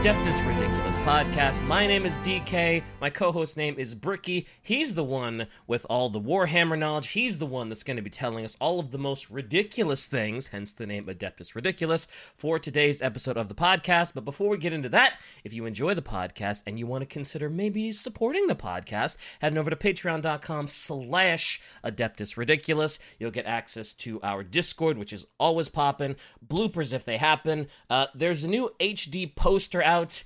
[0.00, 1.62] Adeptus Ridiculous podcast.
[1.66, 2.82] My name is DK.
[3.02, 4.46] My co host name is Bricky.
[4.62, 7.08] He's the one with all the Warhammer knowledge.
[7.08, 10.46] He's the one that's going to be telling us all of the most ridiculous things,
[10.46, 14.14] hence the name Adeptus Ridiculous, for today's episode of the podcast.
[14.14, 17.06] But before we get into that, if you enjoy the podcast and you want to
[17.06, 22.98] consider maybe supporting the podcast, head over to patreon.com slash Adeptus Ridiculous.
[23.18, 27.66] You'll get access to our Discord, which is always popping, bloopers if they happen.
[27.90, 30.24] Uh, there's a new HD poster out.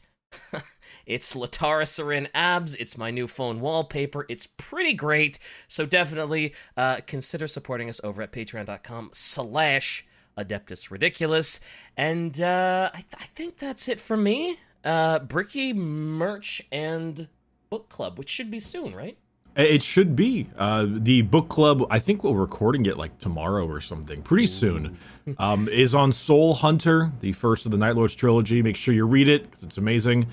[1.07, 2.75] it's Lotara Sarrin abs.
[2.75, 4.27] It's my new phone wallpaper.
[4.29, 5.39] It's pretty great.
[5.69, 10.07] So definitely uh, consider supporting us over at patreon.com slash
[10.37, 11.61] Adeptus Ridiculous.
[11.97, 14.59] And uh, I, th- I think that's it for me.
[14.85, 17.29] Uh, Bricky merch and
[17.71, 19.17] book club, which should be soon, right?
[19.57, 20.49] It should be.
[20.59, 24.99] Uh, the book club, I think we're recording it like tomorrow or something, pretty soon,
[25.39, 28.63] um, is on Soul Hunter, the first of the Night Lords trilogy.
[28.63, 30.27] Make sure you read it because it's amazing.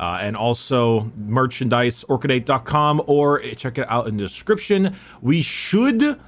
[0.00, 4.96] Uh, and also merchandise, orchidate.com, or check it out in the description.
[5.22, 6.18] We should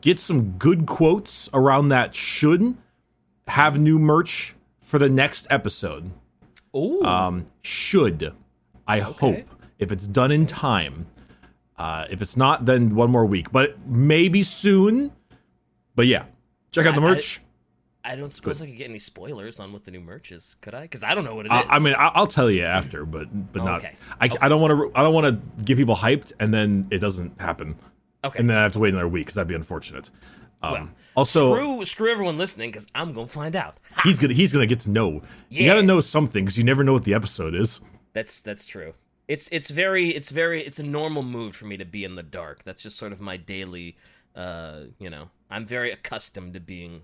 [0.00, 2.76] get some good quotes around that should
[3.46, 6.12] have new merch for the next episode.
[6.74, 7.02] Ooh.
[7.02, 8.32] Um, should.
[8.86, 9.44] I hope.
[9.78, 11.06] If it's done in time.
[11.78, 13.52] Uh, if it's not, then one more week.
[13.52, 15.12] But maybe soon.
[15.94, 16.24] But yeah,
[16.72, 17.40] check out the I- I- merch.
[18.04, 20.74] I don't suppose I could get any spoilers on what the new merch is, could
[20.74, 20.82] I?
[20.82, 21.58] Because I don't know what it is.
[21.68, 23.80] I, I mean, I- I'll tell you after, but but not.
[23.80, 23.96] Okay.
[24.20, 24.98] I, I don't want to.
[24.98, 25.26] I don't want
[25.58, 27.76] to get people hyped and then it doesn't happen,
[28.24, 28.38] okay.
[28.38, 30.10] and then I have to wait another week because that'd be unfortunate.
[30.62, 33.78] Um, Well, also, screw screw everyone listening because I'm gonna find out.
[34.04, 35.20] he's gonna he's gonna get to know.
[35.50, 35.60] Yeah.
[35.62, 37.80] You gotta know something because you never know what the episode is.
[38.14, 38.94] That's that's true.
[39.28, 42.22] It's it's very it's very it's a normal mood for me to be in the
[42.22, 42.64] dark.
[42.64, 43.96] That's just sort of my daily.
[44.34, 47.02] Uh, you know, I'm very accustomed to being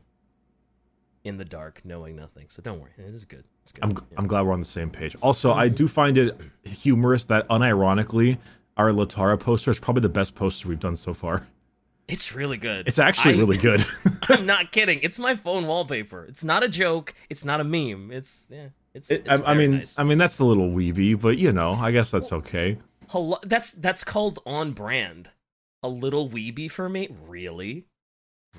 [1.23, 2.47] in the dark, knowing nothing.
[2.49, 3.45] So don't worry, it is good.
[3.63, 3.85] It's good.
[3.85, 4.19] I'm Yeah.
[4.19, 5.17] I'm glad we're on the same page.
[5.21, 8.39] Also, I do find it humorous that unironically
[8.77, 11.47] our Lotara poster is probably the best poster we've done so far.
[12.09, 12.87] It's really good.
[12.87, 13.85] It's actually I- really good.
[14.29, 15.01] I'm not kidding.
[15.03, 16.25] It's my phone wallpaper.
[16.27, 17.15] It's not a joke.
[17.31, 18.11] It's not a meme.
[18.13, 18.69] It's yeah.
[18.95, 19.11] It's.
[19.11, 19.99] It- it's I, I mean, nice.
[19.99, 22.79] I mean that's a little weeby, but you know, I guess that's okay.
[23.09, 25.31] Hello, that's that's called on brand.
[25.83, 27.85] A little weeby for me, really?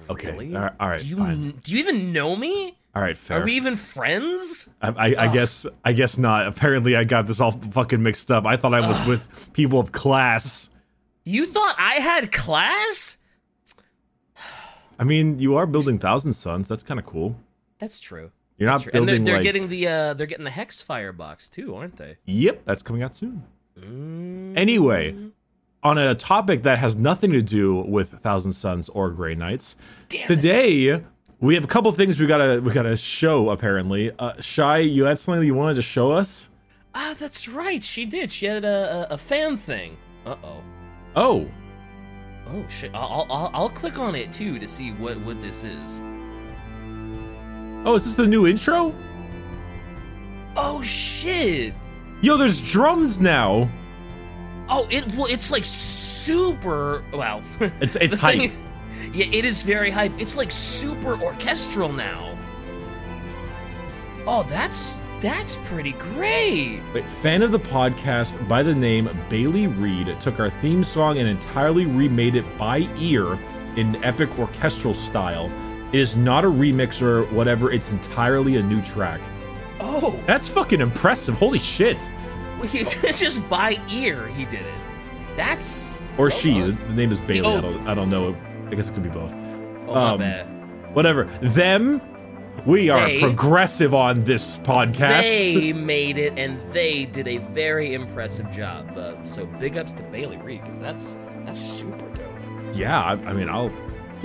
[0.10, 0.56] Okay, Really?
[0.56, 1.52] all right, all right, Do you fine.
[1.64, 2.78] do you even know me?
[2.94, 3.42] All right, fair.
[3.42, 4.70] Are we even friends?
[4.82, 6.48] I, I, I guess I guess not.
[6.48, 8.46] Apparently, I got this all fucking mixed up.
[8.46, 10.70] I thought I was with people of class.
[11.24, 13.18] You thought I had class?
[15.00, 16.68] I mean, you are building Thousand Sons.
[16.68, 17.36] That's kind of cool.
[17.80, 18.32] That's true.
[18.58, 18.92] You're not true.
[18.94, 19.44] And they're, building they're like.
[19.44, 22.18] getting the uh they're getting the hex firebox too, aren't they?
[22.26, 23.44] Yep, that's coming out soon.
[23.80, 24.58] Mm.
[24.58, 25.16] Anyway,
[25.84, 29.76] on a topic that has nothing to do with Thousand Sons or Grey Knights,
[30.10, 30.28] Damn it.
[30.28, 31.04] today
[31.42, 33.50] we have a couple things we gotta we gotta show.
[33.50, 36.50] Apparently, uh, Shy, you had something that you wanted to show us.
[36.94, 37.84] Ah, that's right.
[37.84, 38.32] She did.
[38.32, 39.98] She had a a, a fan thing.
[40.26, 40.62] Uh oh.
[41.18, 41.50] Oh,
[42.48, 42.92] Oh shit!
[42.94, 46.00] I'll, I'll I'll click on it too to see what what this is.
[47.86, 48.94] Oh, is this the new intro?
[50.58, 51.74] Oh shit!
[52.22, 53.70] Yo, there's drums now.
[54.70, 57.04] Oh, it well, it's like super.
[57.14, 57.42] Well,
[57.82, 58.38] It's it's hype.
[58.40, 58.62] thing-
[59.14, 60.12] yeah, it is very hype.
[60.20, 62.36] It's like super orchestral now.
[64.26, 66.82] Oh, that's that's pretty great.
[66.94, 71.28] Wait, fan of the podcast by the name Bailey Reed took our theme song and
[71.28, 73.38] entirely remade it by ear
[73.76, 75.50] in epic orchestral style.
[75.94, 79.22] It is not a remix or whatever, it's entirely a new track.
[79.80, 81.36] Oh, That's fucking impressive.
[81.36, 82.10] Holy shit.
[82.72, 84.74] just by ear he did it.
[85.36, 86.54] That's Or well she.
[86.60, 86.88] The, done.
[86.88, 87.48] the name is Bailey.
[87.48, 87.62] I, Oh.
[87.62, 88.36] don't, I don't know.
[88.68, 89.32] I guess it could be both.
[89.88, 90.96] Oh my um, bad.
[90.96, 91.26] Whatever.
[91.42, 92.02] Them,
[92.66, 95.22] we are They- progressive on this podcast.
[95.22, 98.98] They made it, and they did a very impressive job.
[98.98, 102.26] Uh, so big ups to Bailey Reed because that's that's super dope.
[102.74, 103.72] Yeah, I, I mean, I'll.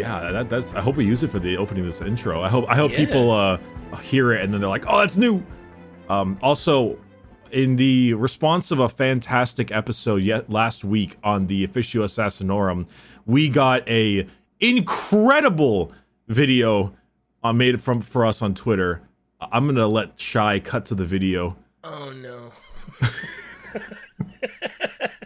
[0.00, 0.75] Yeah, that, that's.
[0.75, 2.43] I hope we use it for the opening of this intro.
[2.43, 2.67] I hope.
[2.69, 2.99] I hope Yeah.
[2.99, 3.58] people uh
[4.02, 5.43] hear it and then they're like, "Oh, that's new."
[6.08, 6.38] Um.
[6.43, 6.99] Also,
[7.50, 12.87] in the response of a fantastic episode yet last week on the Officio Assassinorum,
[13.26, 14.26] we got a
[14.61, 15.93] incredible
[16.29, 16.94] video
[17.43, 19.03] uh, made from for us on Twitter.
[19.41, 21.56] I'm gonna let Shy cut to the video.
[21.82, 22.53] Oh no.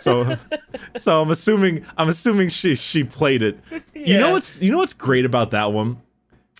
[0.00, 0.36] So,
[0.96, 3.58] so I'm assuming I'm assuming she she played it.
[3.94, 5.98] You know what's you know what's great about that one?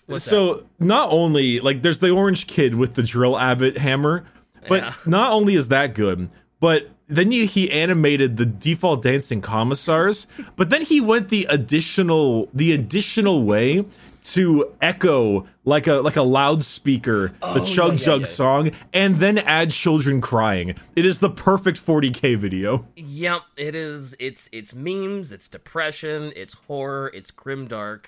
[0.07, 4.25] What's so not only like there's the orange kid with the drill abbot hammer,
[4.67, 4.93] but Yeah.
[5.05, 6.29] not only is that good,
[6.59, 12.49] but then you, he animated the default dancing commissars, but then he went the additional
[12.53, 13.85] the additional way
[14.23, 18.25] to echo like a like a loudspeaker the Oh, Chug yeah, yeah, Jug yeah.
[18.27, 20.75] song and then add children crying.
[20.95, 22.85] It is the perfect 40k video.
[22.95, 24.15] Yep, it is.
[24.19, 25.31] It's it's memes.
[25.31, 26.33] It's depression.
[26.35, 27.11] It's horror.
[27.13, 28.07] It's grimdark.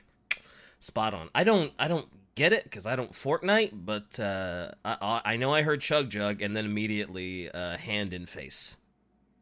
[0.80, 1.30] Spot on.
[1.36, 5.54] I don't I don't get it because I don't Fortnite, but uh, I I know
[5.54, 8.78] I heard Chug Jug and then immediately uh, hand in face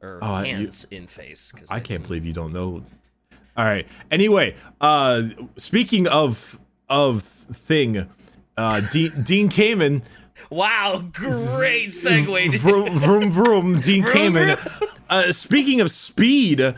[0.01, 1.51] or Oh, I- you- hands in face.
[1.51, 2.83] Cause I can't believe you don't know.
[3.60, 3.86] All right.
[4.10, 5.24] Anyway, uh
[5.58, 6.58] speaking of
[6.88, 8.08] of thing,
[8.56, 10.02] uh Dean, Dean Kamen
[10.50, 12.58] Wow, great segue.
[12.58, 14.88] vroom vroom vroom Dean Vroom, Kamen.
[15.10, 16.74] Uh speaking of speed,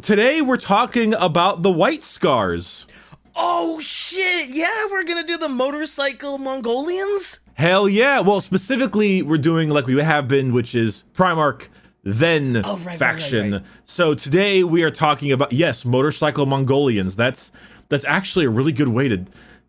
[0.00, 2.86] today we're talking about the white scars.
[3.34, 4.50] oh shit!
[4.50, 7.40] Yeah, we're gonna do the motorcycle Mongolians.
[7.54, 8.20] Hell yeah.
[8.20, 11.66] Well, specifically we're doing like we have been, which is Primarch
[12.02, 13.52] then Oh, right, faction.
[13.52, 13.66] right, right.
[13.84, 17.16] So today we are talking about yes, motorcycle Mongolians.
[17.16, 17.52] That's
[17.88, 19.24] that's actually a really good way to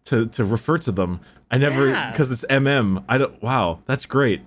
[0.06, 1.20] to to refer to them.
[1.50, 2.12] I never Yeah.
[2.12, 3.04] because it's MM.
[3.10, 3.42] I don't.
[3.44, 4.42] Wow, that's great.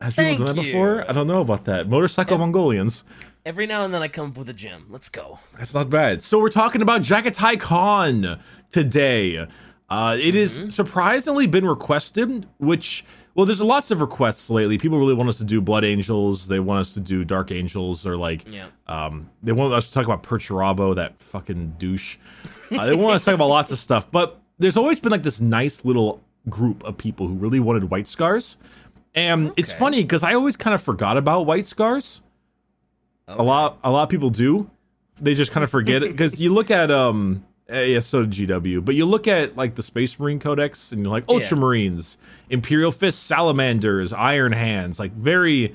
[0.00, 0.72] Has people Thank done that you.
[0.72, 1.04] before?
[1.08, 1.88] I don't know about that.
[1.88, 3.04] Motorcycle Mongolians.
[3.46, 4.84] Every now and then I come up with a gem.
[4.90, 5.38] Let's go.
[5.56, 6.22] That's not bad.
[6.22, 8.38] So we're talking about Jaghatai Khan
[8.70, 9.46] today.
[9.88, 10.68] Uh, it has Mm-hmm.
[10.70, 13.04] surprisingly been requested, which
[13.34, 14.76] well, there's lots of requests lately.
[14.78, 16.48] People really want us to do Blood Angels.
[16.48, 18.66] They want us to do Dark Angels, or like, Yeah.
[18.86, 22.16] um, they want us to talk about Perturabo, that fucking douche.
[22.70, 25.22] Uh, they want us to talk about lots of stuff, but there's always been like
[25.22, 28.56] this nice little group of people who really wanted White Scars,
[29.14, 32.20] and it's funny because I always kind of forgot about White Scars
[33.28, 34.68] a lot a lot of people do
[35.20, 38.48] they just kind of forget it because you look at um eh, yeah so did
[38.48, 42.16] gw but you look at like the space marine codex and you're like ultramarines
[42.48, 45.74] imperial fist salamanders iron hands like very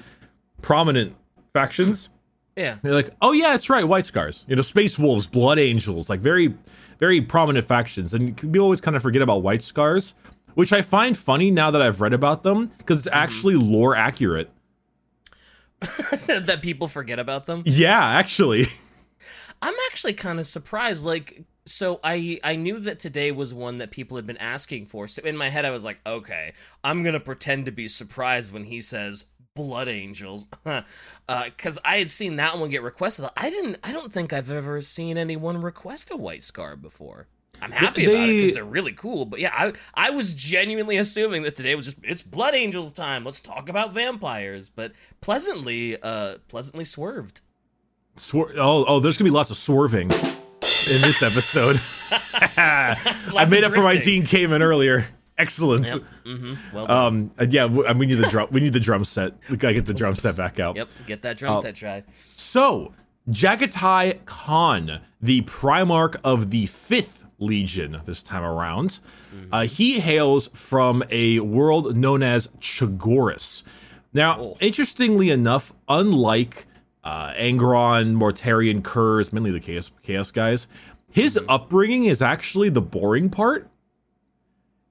[0.62, 1.16] prominent
[1.54, 2.10] factions.
[2.56, 2.78] Yeah.
[2.84, 4.46] they're like oh yeah that's right white scars.
[4.48, 6.56] You know space wolves blood angels like very
[7.00, 8.14] very prominent factions.
[8.14, 10.14] And we always kind of forget about white scars
[10.56, 14.50] which i find funny now that i've read about them because it's actually lore accurate.
[16.28, 17.64] That people forget about them.
[17.66, 18.66] yeah actually.
[19.62, 21.04] I'm actually kind of surprised.
[21.06, 25.08] Like, so I I knew that today was one that people had been asking for.
[25.08, 26.54] So in my head, I was like, okay,
[26.84, 29.26] I'm gonna pretend to be surprised when he says
[29.56, 30.48] Blood Angels,
[31.28, 33.26] because I had seen that one get requested.
[33.36, 33.78] I didn't.
[33.84, 37.28] I don't think I've ever seen anyone request a White Scar before.
[37.62, 39.26] I'm happy about it because they're really cool.
[39.26, 43.26] But yeah, I I was genuinely assuming that today was just it's Blood Angels time.
[43.26, 44.70] Let's talk about vampires.
[44.70, 47.42] But pleasantly, uh, pleasantly swerved.
[48.18, 50.12] Swir- oh, oh, there's gonna be lots of swerving
[50.88, 51.80] in this episode.
[52.58, 53.98] I made up for my.
[53.98, 55.06] Dean Kamen earlier.
[55.38, 55.86] Excellent.
[55.88, 56.04] Yep.
[56.26, 56.76] Mm-hmm.
[56.76, 56.98] Well done.
[57.06, 58.48] Um, uh, yeah, we need the drum.
[58.52, 59.34] We need the drum set.
[59.50, 60.76] We gotta get the drum set back out.
[60.78, 61.62] Yep, get that drum Oh.
[61.62, 62.04] set try.
[62.36, 62.94] So,
[63.30, 69.00] Jaghatai Khan, the Primarch of the Fifth Legion this time around,
[69.52, 73.64] uh, he hails from a world known as Chogoris.
[74.14, 74.58] Now, Oh.
[74.62, 76.66] interestingly enough, unlike
[77.06, 80.68] uh, Angron, Mortarion, Curze, mainly the Chaos, Chaos guys,
[81.10, 83.70] his upbringing is actually the boring part.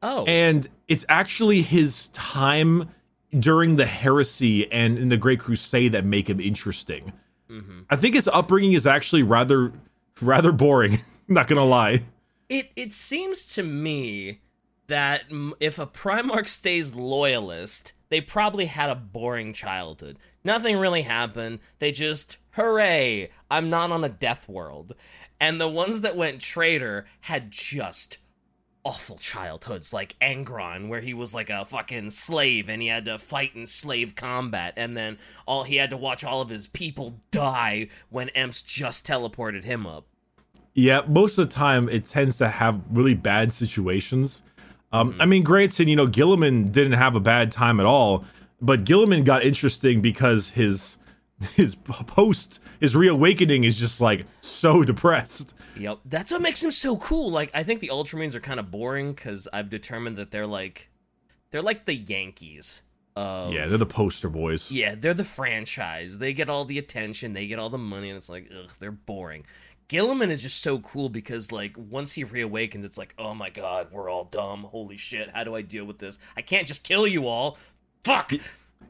[0.02, 2.90] Oh, and it's actually his time
[3.38, 7.12] during the heresy and in the great crusade that make him interesting.
[7.88, 9.72] I think his upbringing is actually rather
[10.20, 12.00] rather boring not gonna lie.
[12.48, 14.40] It it seems to me
[14.88, 15.22] that
[15.60, 20.18] if a Primarch stays loyalist, they probably had a boring childhood.
[20.44, 21.60] Nothing really happened.
[21.78, 23.30] They just hooray!
[23.50, 24.94] I'm not on a death world.
[25.40, 28.18] And the ones that went traitor had just
[28.84, 33.18] awful childhoods like Angron where he was like a fucking slave and he had to
[33.18, 37.18] fight in slave combat and then all he had to watch all of his people
[37.30, 40.06] die when Emps just teleported him up.
[40.74, 44.42] yeah most of the time it tends to have really bad situations
[44.92, 48.22] um, i mean granted you know guilliman didn't have a bad time at all
[48.64, 50.98] but guilliman got interesting because his
[51.54, 56.96] his post his reawakening is just like so depressed Yep, that's what makes him so
[56.96, 57.30] cool.
[57.30, 60.90] Like, I think the Ultramarines are kind of boring because I've determined that they're like,
[61.50, 62.82] they're like the Yankees.
[63.16, 66.18] Of, yeah they're the poster boys yeah, they're the franchise.
[66.18, 68.90] They get all the attention, they get all the money, and it's like, ugh, they're
[68.90, 69.44] boring.
[69.88, 73.88] Guilliman is just so cool because, like, once he reawakens, it's like, oh my god,
[73.92, 74.64] we're all dumb.
[74.64, 76.18] Holy shit, how do I deal with this?
[76.36, 77.56] I can't just kill you all.
[78.04, 78.32] Fuck.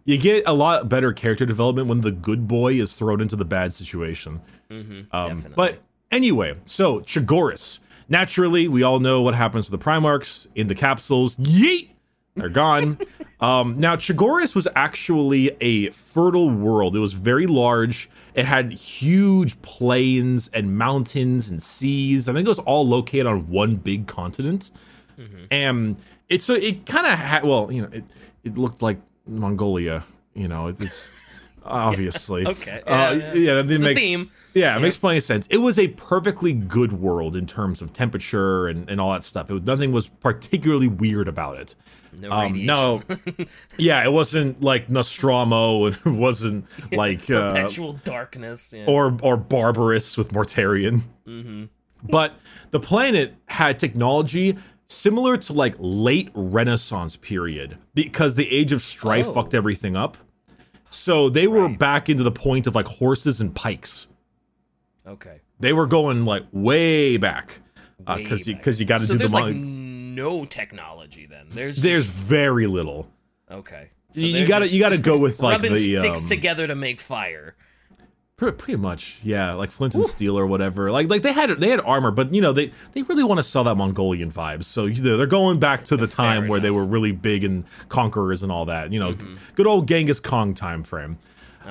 [0.05, 3.45] you get a lot better character development when the good boy is thrown into the
[3.45, 4.41] bad situation.
[4.71, 7.79] Mm-hmm, Um, but anyway, so Chogoris.
[8.09, 11.37] Naturally, we all know what happens to the Primarchs in the capsules.
[11.37, 11.89] Yeet!
[12.37, 12.99] They're gone.
[13.41, 16.97] um, now, Chogoris was actually a fertile world.
[16.97, 18.11] It was very large.
[18.35, 22.29] It had huge plains and mountains and seas.
[22.29, 24.71] I think it was all located on one big continent.
[25.51, 25.97] and
[26.29, 28.05] it's so it kind of had well, you know, it
[28.45, 31.13] it looked like Mongolia, you know, it's
[31.65, 32.83] obviously Okay.
[32.87, 33.55] Uh, Yeah, yeah, yeah.
[33.55, 34.31] that the makes theme.
[34.55, 35.47] yeah, it makes plenty of sense.
[35.49, 39.51] It was a perfectly good world in terms of temperature and, and all that stuff.
[39.51, 41.75] It was, nothing was particularly weird about it.
[42.21, 43.03] No Um, no,
[43.77, 48.73] yeah, it wasn't like Nostramo, and it wasn't like uh, Perpetual darkness.
[48.73, 48.85] Yeah.
[48.87, 51.01] or or Barbarus with Mortarion.
[52.09, 52.35] But
[52.71, 54.57] the planet had technology
[54.89, 59.33] similar to like late Renaissance period because the Age of Strife Oh.
[59.35, 60.17] fucked everything up.
[60.91, 61.79] So they were Right.
[61.79, 64.07] back into the point of like horses and pikes.
[65.07, 65.41] okay.
[65.61, 67.61] They were going like way back
[68.17, 71.47] because you because you got to so do the there's like mon- no technology then.
[71.51, 73.09] There's there's just- very little.
[73.51, 73.91] okay.
[74.15, 76.75] So you gotta just you gotta go with like rubbing the sticks um, together to
[76.75, 77.57] make fire.
[78.37, 80.91] Pre- pretty much, yeah, like Flint and Steel or whatever.
[80.91, 83.45] Like, like they had they had armor, but you know they they really want to
[83.45, 84.65] sell that Mongolian vibes.
[84.65, 87.65] So you know, they're going back to the time where they were really big and
[87.89, 88.93] conquerors and all that.
[88.93, 89.17] You know,
[89.55, 91.19] good old Genghis Khan time frame.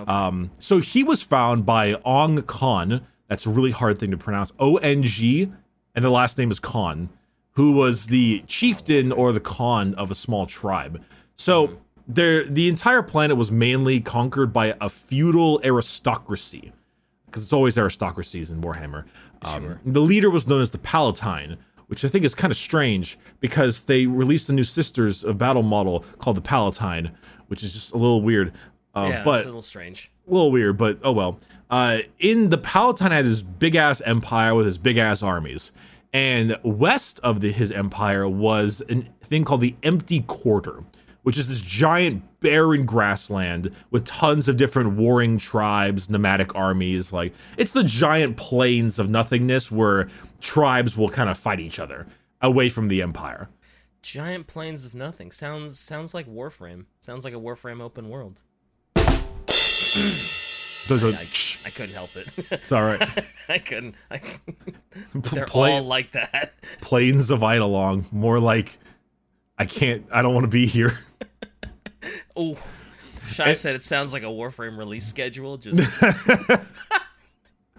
[0.08, 3.05] Um, so he was found by Ong Khan.
[3.27, 4.53] That's a really hard thing to pronounce.
[4.58, 5.51] O N G,
[5.93, 7.10] and the last name is Khan,
[7.51, 11.03] who was the chieftain or the Khan of a small tribe.
[11.36, 16.72] So there, the entire planet was mainly conquered by a feudal aristocracy,
[17.25, 19.05] because it's always aristocracies in Warhammer.
[19.41, 19.81] Um, Sure.
[19.86, 21.57] The leader was known as the Palatine,
[21.88, 25.63] which I think is kind of strange because they released a new Sisters of Battle
[25.63, 27.12] model called the Palatine,
[27.48, 28.53] which is just a little weird.
[28.95, 30.12] Uh, yeah, but it's a little strange.
[30.27, 31.39] a little weird, but oh well.
[31.69, 35.72] Uh, in the Palatine had his big ass empire with his big ass armies,
[36.13, 40.83] and west of the, his empire was a thing called the Empty Quarter,
[41.24, 47.12] which is this giant barren grassland with tons of different warring tribes, nomadic armies.
[47.12, 52.06] Like it's the giant plains of nothingness where tribes will kind of fight each other
[52.42, 53.50] away from the empire.
[54.01, 55.32] Giant plains of nothing.
[55.32, 56.86] Sounds sounds like Warframe.
[57.01, 58.44] Sounds like a Warframe open world.
[60.88, 61.25] Those are, I,
[61.65, 62.27] I couldn't help it.
[62.51, 63.25] it's all right.
[63.50, 63.96] I couldn't.
[64.12, 64.20] I,
[65.15, 66.53] they're Play- all like that.
[66.82, 68.77] plains of Eidolon, more like
[69.58, 70.06] I can't.
[70.12, 71.00] I don't want to be here.
[72.36, 72.58] Oh,
[73.28, 75.58] Shy said it sounds like a Warframe release schedule.
[75.58, 75.80] Just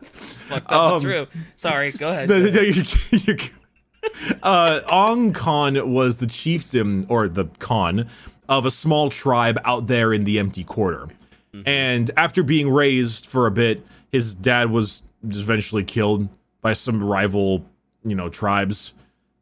[0.02, 0.92] it's fucked up.
[0.94, 1.26] Um, true.
[1.56, 1.88] Sorry.
[1.98, 2.28] Go ahead.
[2.28, 3.50] No, no, you're- you're-
[4.42, 8.08] uh, Ong Khan was the chieftain or the Khan
[8.48, 11.08] of a small tribe out there in the empty quarter.
[11.66, 16.28] And after being raised for a bit, his dad was eventually killed
[16.62, 17.64] by some rival,
[18.04, 18.92] you know, tribes.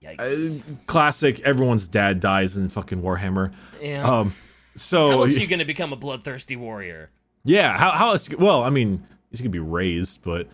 [0.05, 0.65] Uh, Yikes.
[0.87, 1.41] classic.
[1.41, 3.51] Everyone's dad dies in fucking Warhammer.
[3.81, 4.03] yeah.
[4.07, 4.35] Um,
[4.75, 7.11] so How else are you gonna become a bloodthirsty warrior?
[7.45, 8.29] Yeah, how how else?
[8.31, 10.49] Well, I mean, he's gonna be raised, but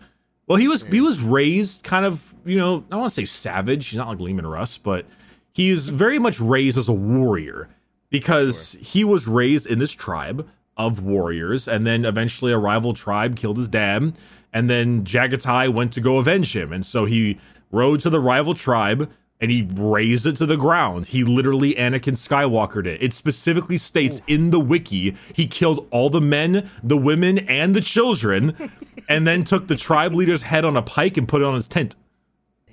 [0.47, 3.87] well, he was he was raised kind of you know I want to say savage.
[3.87, 5.05] He's not like Leman Russ, but
[5.53, 7.69] he's very much raised as a warrior
[8.09, 13.35] because he was raised in this tribe of warriors, and then eventually a rival tribe
[13.35, 14.17] killed his dad,
[14.51, 17.37] and then Jaghatai went to go avenge him, and so he
[17.71, 19.11] rode to the rival tribe.
[19.41, 21.07] And he razed it to the ground.
[21.07, 23.01] He literally Anakin Skywalkered it.
[23.01, 27.79] It specifically states in the wiki he killed all the men, the women, and the
[27.81, 28.71] children,
[29.07, 31.67] and then took the tribe leader's head on a pike and put it on his
[31.67, 31.95] tent.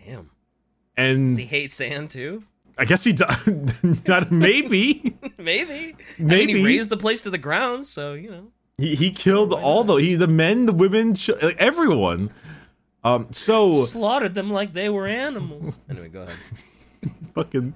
[0.04, 0.30] Damn.
[0.96, 2.42] And Does he hate sand too?
[2.76, 4.04] I guess he does.
[4.08, 5.72] Not maybe Maybe.
[6.18, 6.54] I mean, Maybe.
[6.58, 8.48] he raised the place to the ground, so you know.
[8.76, 12.30] he, he killed all the he the men, the women, ch- everyone.
[13.06, 15.78] Um, so Slaughtered them like they were animals.
[15.88, 16.36] Anyway, go ahead.
[17.34, 17.72] fucking,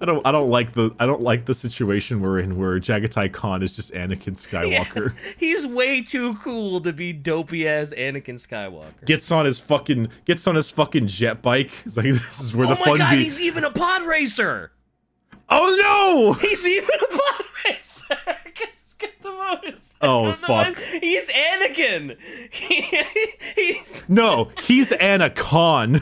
[0.00, 3.32] I don't I don't like the I don't like the situation we're in where Jaghatai
[3.32, 5.14] Khan is just Anakin Skywalker.
[5.38, 9.04] He's way too cool to be dopey as Anakin Skywalker.
[9.06, 11.70] Gets on his fucking gets on his fucking jet bike.
[11.86, 13.18] It's like this is where oh the my god, be.
[13.22, 14.72] he's even a pod racer!
[15.48, 16.32] Oh no!
[16.32, 18.18] He's even a pod racer!
[18.94, 20.08] Got the motorcycle.
[20.08, 20.84] Oh, on the one- fuck.
[21.00, 22.16] He's Anakin!
[22.50, 23.02] He,
[23.54, 24.04] he's.
[24.08, 25.92] No, he's Anna Khan.
[25.92, 26.00] No!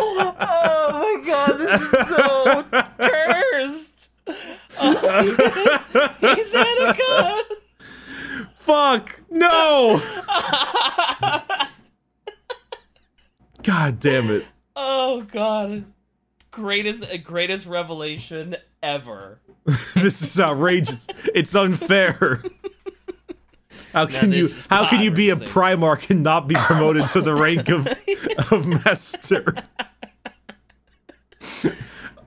[0.00, 2.64] oh my god, this is so
[2.98, 4.10] cursed!
[4.80, 5.36] Oh, he's,
[6.36, 7.42] he's Anakin!
[8.58, 9.20] Fuck!
[9.30, 10.00] No!
[13.62, 14.46] God damn it.
[15.38, 15.84] God.
[16.50, 19.40] Greatest greatest revelation ever.
[19.94, 21.06] This is outrageous.
[21.34, 22.42] It's unfair.
[23.92, 25.36] How can you how can you be a.
[25.36, 27.86] Primarch and not be promoted to the rank of
[28.52, 29.54] of master?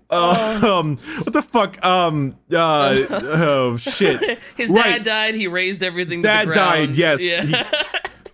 [0.09, 1.83] um what the fuck?
[1.83, 4.39] Um uh oh shit.
[4.55, 4.83] His Right.
[4.97, 7.21] dad died, he raised everything Dad died, yes.
[7.21, 7.69] Yeah.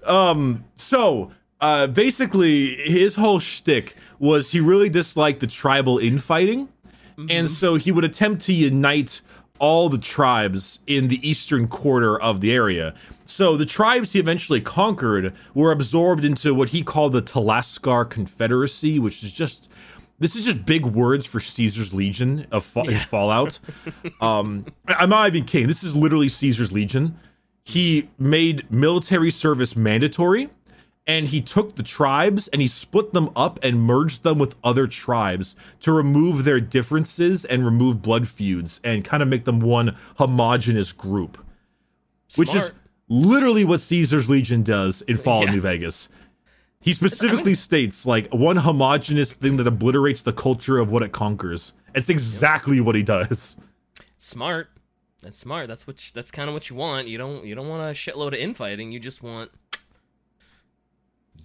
[0.03, 6.69] Um, so uh, basically, his whole shtick was he really disliked the tribal infighting,
[7.29, 9.21] and so he would attempt to unite
[9.59, 12.93] all the tribes in the eastern quarter of the area.
[13.25, 18.99] So the tribes he eventually conquered were absorbed into what he called the Talaskar Confederacy,
[18.99, 19.69] which is just
[20.19, 23.59] this is just big words for Caesar's Legion of fa- in Fallout.
[24.21, 25.67] um, I'm not even kidding.
[25.67, 27.19] This is literally Caesar's Legion.
[27.63, 30.49] He made military service mandatory,
[31.07, 34.85] and he took the tribes and he split them up and merged them with other
[34.87, 39.95] tribes to remove their differences and remove blood feuds and kind of make them one
[40.17, 41.37] homogenous group,
[42.35, 42.71] which is
[43.07, 45.53] literally what Caesar's Legion does in Fallout Yeah.
[45.53, 46.09] New Vegas.
[46.79, 51.73] He specifically states like one homogenous thing that obliterates the culture of what it conquers.
[51.95, 53.57] It's exactly what he does.
[54.17, 54.69] Smart.
[55.21, 55.67] That's smart.
[55.67, 56.05] That's what.
[56.05, 57.07] You, that's kind of what you want.
[57.07, 57.43] You don't.
[57.45, 58.91] You don't want a shitload of infighting.
[58.91, 59.51] You just want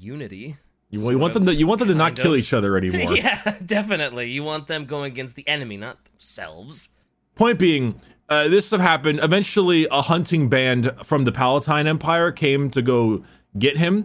[0.03, 0.57] unity.
[0.91, 3.15] You, you want them to you want them to not Kind kill each other anymore.
[3.17, 4.31] yeah, definitely.
[4.31, 6.91] You want them going against the enemy, not themselves.
[7.35, 9.19] Point being, uh, this stuff happened.
[9.23, 13.25] Eventually, a hunting band from the Palatine Empire came to go
[13.59, 14.05] get him,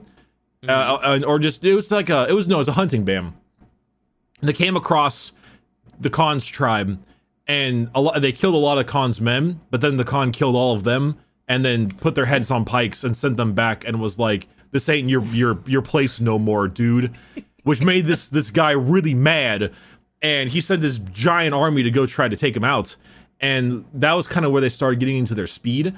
[0.67, 3.03] uh, and- or just it was like a it was no, it was a hunting
[3.03, 3.33] band.
[4.41, 5.31] They came across
[5.99, 7.01] the Khan's tribe,
[7.47, 10.55] and a lot they killed a lot of Khan's men, but then the Khan killed
[10.55, 11.17] all of them,
[11.49, 14.89] and then put their heads on pikes and sent them back, and was like, "This
[14.89, 17.13] ain't your your your place no more, dude,"
[17.63, 19.71] which made this this guy really mad,
[20.21, 22.95] and he sent his giant army to go try to take him out,
[23.39, 25.93] and that was kind of where they started getting into their speed.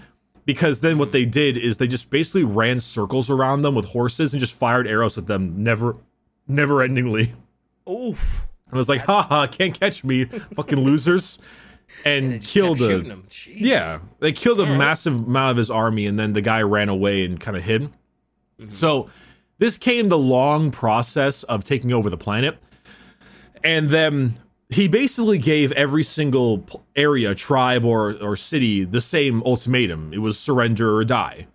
[0.46, 4.34] Because then what they did is they just basically ran circles around them with horses
[4.34, 5.96] and just fired arrows at them, never,
[6.48, 7.34] never endingly.
[7.88, 8.48] Oof.
[8.72, 11.38] I was like, haha, can't catch me, fucking losers.
[12.04, 13.24] And, just killed kept a shooting 'em.
[13.30, 13.54] Jeez.
[13.58, 17.26] yeah, they killed a massive amount of his army, and then the guy ran away
[17.26, 17.92] and kind of hid.
[18.60, 18.70] Mm-hmm.
[18.70, 19.10] So
[19.58, 22.58] this came the long process of taking over the planet,
[23.64, 24.36] and then
[24.70, 30.38] he basically gave every single area, tribe, or or city the same ultimatum: it was
[30.40, 31.48] surrender or die.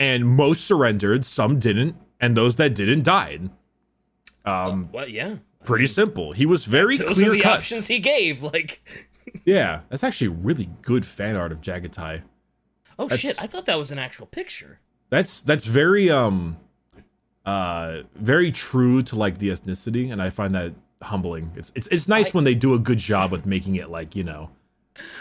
[0.00, 3.50] And most surrendered, some didn't, and those that didn't died.
[4.44, 5.10] Um, What?
[5.10, 5.36] Yeah.
[5.64, 6.32] pretty simple.
[6.32, 7.56] He was very Those clear are the cut.
[7.58, 8.42] options he gave.
[8.42, 8.80] Like,
[9.44, 12.22] Yeah, that's actually really good fan art of Jaghatai.
[12.98, 13.42] oh That's- shit!
[13.42, 14.78] I thought that was an actual picture.
[15.10, 16.58] That's that's very um
[17.46, 21.52] uh very true to like the ethnicity and I find that humbling.
[21.56, 24.14] It's it's it's nice I- when they do a good job with making it like,
[24.16, 24.50] you know.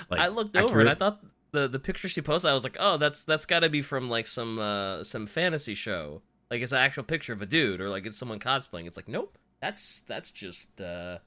[0.09, 2.49] Like I looked over and I thought the the picture she posted.
[2.49, 5.75] I was like, oh, that's that's got to be from like some uh some fantasy
[5.75, 6.21] show.
[6.49, 8.87] Like it's an actual picture of a dude, or like it's someone cosplaying.
[8.87, 11.19] It's like, nope, that's that's just uh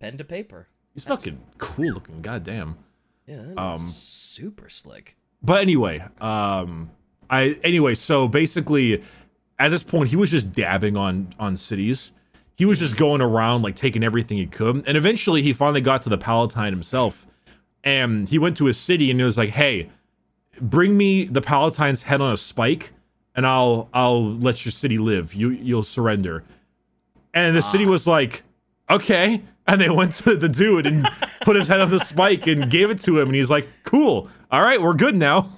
[0.00, 0.68] pen to paper.
[0.94, 2.76] he's that's- fucking cool looking, goddamn.
[3.26, 5.16] Yeah, that Um, super slick.
[5.42, 6.90] But anyway, um
[7.30, 9.02] I anyway, so basically
[9.58, 12.12] at this point he was just dabbing on on cities.
[12.56, 14.86] He was just going around like taking everything he could.
[14.86, 17.26] And eventually he finally got to the Palatine himself.
[17.84, 19.90] And he went to his city and it was like, "Hey,
[20.60, 22.92] bring me the Palatine's head on a spike
[23.34, 25.34] and I'll I'll let your city live.
[25.34, 26.44] You you'll surrender."
[27.32, 27.90] And the city ah.
[27.90, 28.42] was like,
[28.90, 31.06] "Okay." And they went to the dude and
[31.42, 34.28] put his head on the spike and gave it to him and he's like, "Cool.
[34.50, 35.57] All right, we're good now."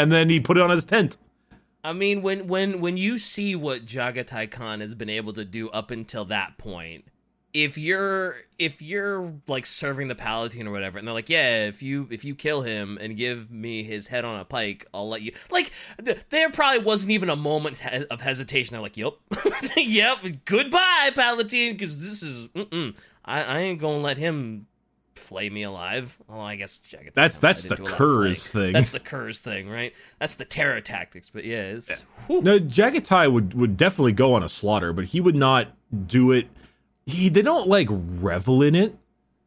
[0.00, 1.18] And then he put it on his tent.
[1.84, 5.68] I mean, when when when you see what Jaghatai Khan has been able to do
[5.70, 7.04] up until that point,
[7.52, 11.82] if you're if you're like serving the Palatine or whatever, and they're like, yeah, if
[11.82, 15.22] you if you kill him and give me his head on a pike, I'll let
[15.22, 15.32] you.
[15.50, 15.70] Like,
[16.04, 18.72] th- there probably wasn't even a moment he- of hesitation.
[18.74, 19.14] They're like, yep,
[19.76, 22.94] yep, goodbye, Palatine, because this is, mm-mm.
[23.24, 24.66] I I ain't gonna let him
[25.20, 26.18] flay me alive.
[26.28, 28.72] Well, I guess Jaghatai That's- that's the do a lot of Curze thing.
[28.72, 29.92] That's the Curze thing, right?
[30.18, 31.30] That's the terror tactics.
[31.30, 32.02] But yeah, it's.
[32.26, 32.42] whew.
[32.42, 35.68] No, Jaghatai would would definitely go on a slaughter, but he would not
[36.06, 36.48] do it.
[37.06, 38.96] He they don't like revel in it.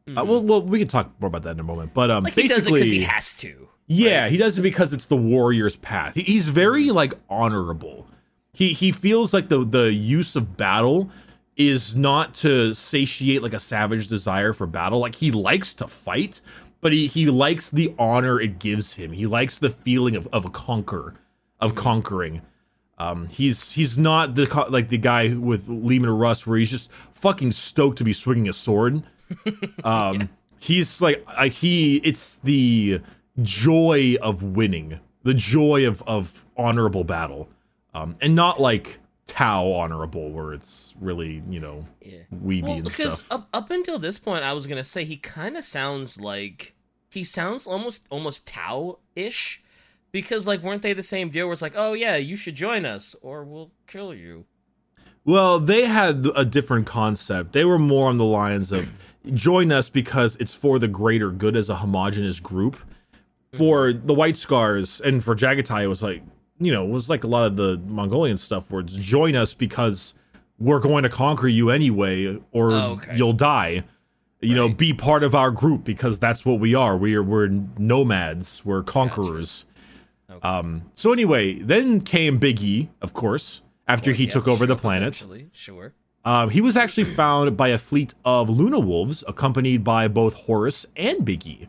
[0.08, 1.94] Uh, well, well, we can talk more about that in a moment.
[1.94, 2.26] But um, Mm-hmm.
[2.26, 3.70] Like he does it basically, because he has to.
[3.88, 6.16] yeah, he does it because it's the warrior's path.
[6.16, 6.96] He, he's very Mm-hmm.
[6.96, 8.08] like honorable.
[8.54, 11.10] He he feels like the the use of battle
[11.56, 15.00] is not to satiate like a savage desire for battle.
[15.00, 16.42] Like he likes to fight,
[16.82, 19.12] but he he likes the honor it gives him.
[19.12, 21.16] He likes the feeling of of a conquer,
[21.60, 21.80] of Mm-hmm.
[21.84, 22.42] conquering.
[22.98, 27.52] Um, he's he's not the like the guy with Leman Russ where he's just fucking
[27.52, 29.04] stoked to be swinging a sword.
[29.84, 31.98] Um, he's like uh, he.
[31.98, 33.02] It's the
[33.42, 37.50] joy of winning, the joy of of honorable battle,
[37.94, 42.20] um, and not like Tau honorable where it's really you know Yeah.
[42.34, 43.32] weeby Well, and because stuff.
[43.32, 46.74] up up until this point, I was gonna say he kind of sounds like
[47.10, 49.62] he sounds almost almost Tau ish,
[50.12, 51.46] Because like, weren't they the same deal?
[51.48, 54.46] Where it's like, oh yeah, you should join us, or we'll kill you.
[55.26, 57.54] Well, they had a different concept.
[57.54, 58.92] They were more on the lines of
[59.34, 62.76] join us because it's for the greater good as a homogenous group.
[62.76, 63.58] Mm-hmm.
[63.58, 66.24] For the White Scars and for Jaghatai, it was like,
[66.60, 69.54] you know, it was like a lot of the Mongolian stuff where it's join us
[69.54, 70.14] because
[70.60, 73.16] we're going to conquer you anyway or Oh, okay.
[73.18, 73.84] you'll die.
[74.42, 76.98] You know, be part of our group because that's what we are.
[76.98, 78.64] We're we're nomads.
[78.66, 79.66] We're conquerors.
[80.30, 80.46] Okay.
[80.48, 80.92] Um.
[80.94, 85.10] So anyway, then came Big E, of course, after he Yes, took over the planet.
[85.22, 85.94] eventually, Sure.
[86.26, 90.86] Um, he was actually found by a fleet of Luna wolves, accompanied by both Horus
[90.96, 91.68] and Big E.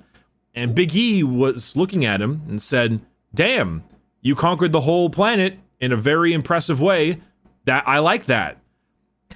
[0.55, 3.01] And Big E was looking at him and said,
[3.35, 3.83] "Damn,
[4.25, 7.21] you conquered the whole planet in a very impressive way.
[7.67, 8.59] That I like that."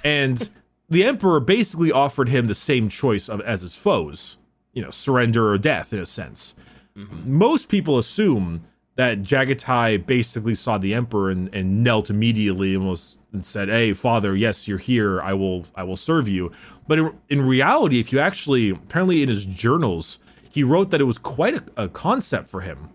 [0.03, 0.51] And
[0.89, 4.39] the Emperor basically offered him the same choice of, as his foes,
[4.73, 6.55] you know, surrender or death in a sense.
[6.97, 7.33] Mm-hmm.
[7.33, 8.65] Most people assume
[8.97, 13.93] that Jaghatai basically saw the Emperor and, and knelt immediately and was and said, "Hey,
[13.93, 15.21] Father, yes, you're here.
[15.23, 16.51] I will, I will serve you."
[16.87, 20.19] But in, in reality, if you actually, apparently in his journals,
[20.51, 22.91] he wrote that it was quite a, a concept for him.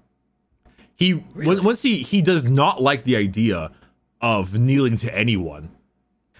[0.95, 1.59] He Really?
[1.61, 3.71] once he he does not like the idea
[4.21, 5.71] of kneeling to anyone.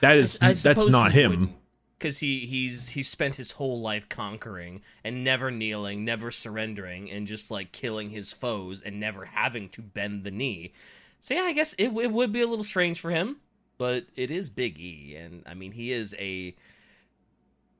[0.02, 1.54] That is I that's not him.
[2.00, 7.26] Cause he he's he spent his whole life conquering and never kneeling, never surrendering, and
[7.26, 10.74] just like killing his foes and never having to bend the knee.
[11.22, 13.38] So yeah, I guess it it would be a little strange for him,
[13.78, 16.54] but it is Big E, and I mean he is a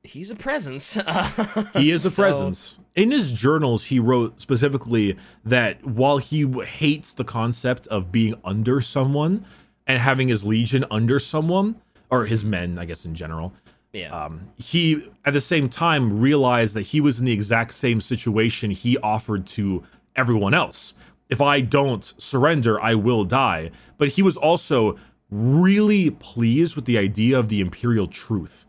[0.02, 0.94] he's a presence.
[1.74, 2.78] He is a So- presence.
[2.94, 8.80] In his journals, he wrote specifically that while he hates the concept of being under
[8.80, 9.44] someone
[9.86, 11.76] and having his legion under someone,
[12.08, 13.52] or his men, I guess in general,
[13.92, 18.00] Yeah, um, he at the same time realized that he was in the exact same
[18.00, 19.82] situation he offered to
[20.14, 20.94] everyone else.
[21.28, 23.72] If I don't surrender, I will die.
[23.98, 24.96] But he was also
[25.30, 28.66] really pleased with the idea of the imperial truth.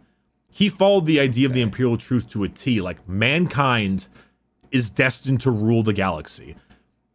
[0.56, 2.80] He followed the idea of the imperial truth to a T.
[2.80, 4.08] Like mankind
[4.72, 6.56] is destined to rule the galaxy.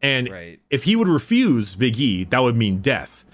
[0.03, 0.61] And Right.
[0.68, 3.24] if he would refuse Big E, that would mean death.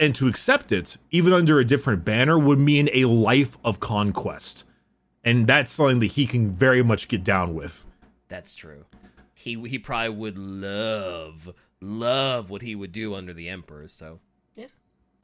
[0.00, 4.64] And to accept it, even under a different banner, would mean a life of conquest.
[5.22, 7.86] And that's something that he can very much get down with.
[8.28, 8.86] that's true.
[9.34, 13.86] He he probably would love love what he would do under the emperor.
[13.86, 14.18] So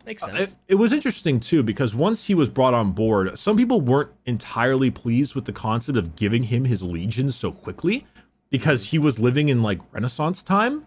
[0.04, 0.52] makes uh, sense.
[0.52, 4.10] It, it was interesting too because once he was brought on board, some people weren't
[4.26, 8.06] entirely pleased with the concept of giving him his legions so quickly
[8.50, 10.86] because he was living in like Renaissance time.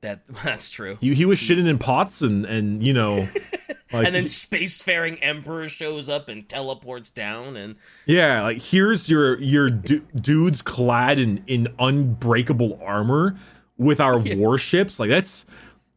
[0.00, 0.98] that that's true.
[1.00, 3.28] He, he was shitting in pots and and you know,
[3.92, 9.40] like and then spacefaring emperor shows up and teleports down and yeah, like here's your
[9.40, 13.36] your du- dudes clad in in unbreakable armor
[13.78, 15.00] with our warships.
[15.00, 15.46] Like that's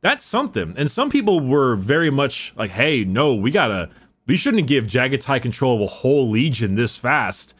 [0.06, 0.76] that's something.
[0.78, 3.90] And some people were very much like, hey, no, we gotta
[4.28, 7.56] we shouldn't give Jaghatai control of a whole legion this fast.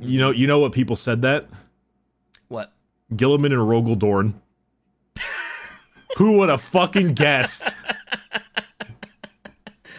[0.00, 1.48] You know, you know what people said that?
[2.48, 2.72] what?
[3.14, 4.40] Guilliman and Rogal Dorn.
[6.16, 7.74] Who would have fucking guessed?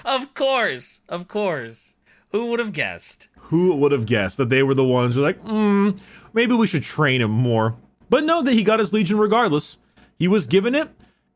[0.04, 1.94] Of course, of course.
[2.32, 3.28] Who would have guessed?
[3.36, 5.92] Who would have guessed that they were the ones who were like, hmm,
[6.34, 7.76] maybe we should train him more.
[8.10, 9.78] But no, that he got his legion regardless.
[10.18, 10.90] He was given it,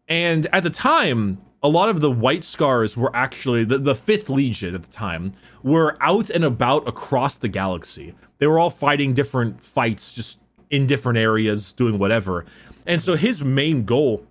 [0.08, 4.30] and at the time, a lot of the White Scars were actually the, the Fifth
[4.30, 5.32] Legion at the time
[5.63, 8.13] were out and about across the galaxy.
[8.38, 10.39] They were all fighting different fights, just
[10.70, 12.46] in different areas, doing whatever.
[12.86, 14.26] And so his main goal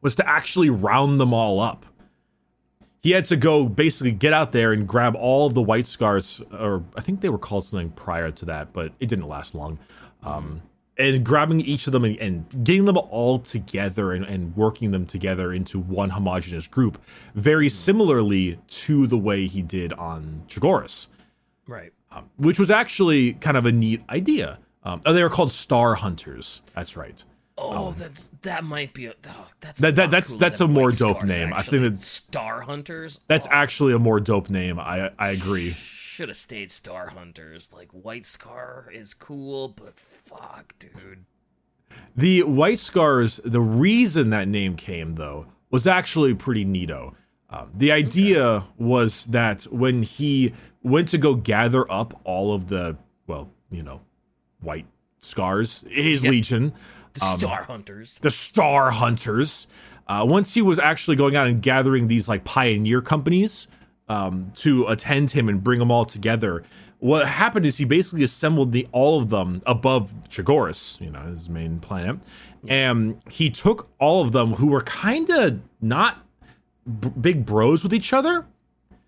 [0.00, 1.86] was to actually round them all up
[3.06, 6.42] he had to go basically get out there and grab all of the white scars
[6.50, 9.78] or i think they were called something prior to that but it didn't last long
[10.24, 10.60] um,
[10.98, 15.04] and grabbing each of them and, and getting them all together and, and working them
[15.06, 16.98] together into one homogenous group
[17.34, 21.08] very similarly to the way he did on Chogoris,
[21.66, 21.92] Right.
[22.10, 24.58] um, which was actually kind of a neat idea.
[24.82, 26.62] Um, oh, they were called star hunters.
[26.74, 27.22] That's right.
[27.58, 31.24] Oh, that's that might be a oh, that's That- that- that's- that's a more dope
[31.24, 31.52] name.
[31.54, 33.20] I think that's- Star Hunters.
[33.28, 34.78] that's oh, actually a more dope name.
[34.78, 35.74] I i agree
[36.16, 37.70] should have stayed Star Hunters.
[37.74, 39.92] Like White Scar is cool, but
[40.24, 41.26] fuck, dude.
[42.16, 47.12] The White Scars, the reason that name came, though, was actually pretty neato.
[47.50, 52.96] Um, the idea was that when he went to go gather up all of the,
[53.26, 54.00] well, you know,
[54.60, 54.86] White
[55.20, 56.30] Scars, his Yep.
[56.30, 56.72] legion,
[57.12, 58.18] The Um, Star Hunters.
[58.22, 59.66] the Star Hunters,
[60.08, 63.68] uh, once he was actually going out and gathering these like pioneer companies
[64.08, 66.62] um, to attend him and bring them all together.
[66.98, 71.48] What happened is he basically assembled the all of them above Chogoris, you know, his
[71.48, 72.18] main planet,
[72.68, 76.24] and he took all of them who were kind of not
[77.00, 78.46] b- big bros with each other.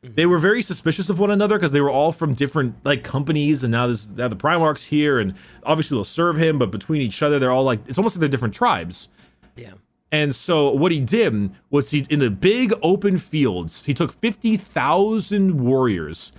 [0.03, 3.65] They were very suspicious of one another because they were all from different like companies,
[3.65, 5.35] and now there's now the Primarch's here, and
[5.65, 8.29] obviously they'll serve him, but between each other, they're all like it's almost like they're
[8.29, 9.09] different tribes.
[9.57, 9.73] Yeah.
[10.11, 15.61] And so what he did was he in the big open fields, he took 50,000
[15.61, 16.33] warriors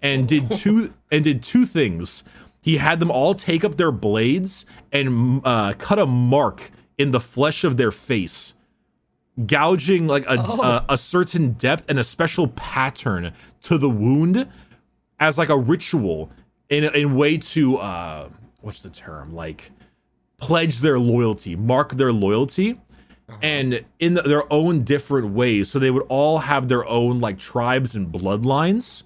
[0.00, 2.24] and did two and did two things.
[2.60, 7.20] He had them all take up their blades and uh, cut a mark in the
[7.20, 8.54] flesh of their face,
[9.46, 13.32] gouging like a, a a certain depth and a special pattern
[13.62, 14.48] to the wound
[15.18, 16.30] as like a ritual
[16.68, 18.28] in in way to uh
[18.60, 19.30] what's the term?
[19.30, 19.70] Like
[20.38, 22.78] pledge their loyalty, mark their loyalty
[23.40, 25.70] and in the, their own different ways.
[25.70, 29.04] So they would all have their own like tribes and bloodlines.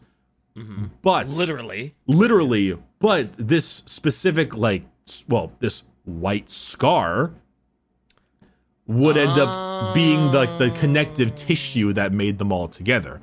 [1.02, 1.94] But Literally.
[2.06, 4.84] literally, but this specific like
[5.28, 7.32] well, this white scar
[8.86, 13.20] would end up being like the connective tissue that made them all together.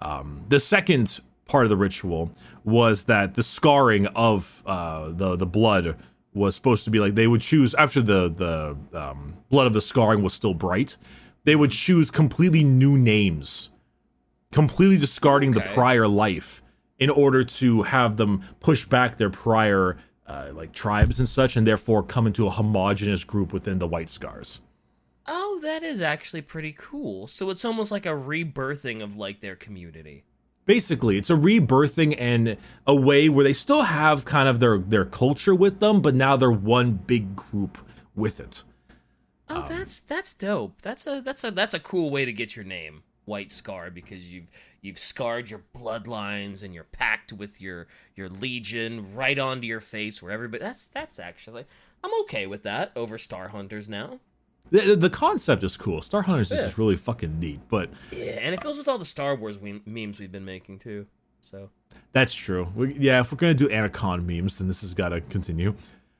[0.00, 2.30] Um, the second part of the ritual
[2.64, 5.96] was that the scarring of uh, the the blood
[6.32, 9.80] was supposed to be like they would choose after the the um, blood of the
[9.80, 10.96] scarring was still bright.
[11.44, 13.70] They would choose completely new names,
[14.52, 16.62] completely discarding the prior life
[16.98, 21.66] in order to have them push back their prior uh, like tribes and such, and
[21.66, 24.60] therefore come into a homogenous group within the White Scars.
[25.26, 27.26] Oh, that is actually pretty cool.
[27.26, 30.24] So it's almost like a rebirthing of like their community.
[30.70, 32.56] Basically it's a rebirthing and
[32.86, 36.36] a way where they still have kind of their their culture with them but now
[36.36, 37.76] they're one big group
[38.14, 38.62] with it
[39.50, 40.80] Oh, um, that's that's dope.
[40.80, 44.28] That's a that's a that's a cool way to get your name, White Scar, because
[44.28, 44.48] you've
[44.80, 50.22] you've scarred your bloodlines and you're packed with your your legion right onto your face
[50.22, 50.62] where everybody.
[50.62, 51.64] That's that's actually
[52.04, 54.20] I'm okay with that over Star Hunters now.
[54.70, 58.54] The, the concept is cool star hunters is just really fucking neat but Yeah, and
[58.54, 61.06] it goes with all the Star Wars we- memes we've been making too.
[61.40, 61.70] So
[62.12, 65.20] that's true we, yeah if we're gonna do anacon memes then this has got to
[65.20, 65.74] continue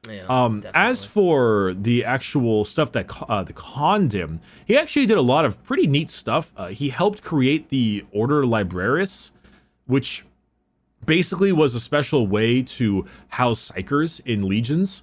[0.09, 0.25] yeah.
[0.29, 5.23] Um, as for the actual stuff that uh, the Khan did, he actually did a
[5.23, 6.53] lot of pretty neat stuff.
[6.57, 9.31] Uh, he helped create the Order Librarius,
[9.87, 10.25] which
[11.05, 15.03] basically was a special way to house psykers in legions.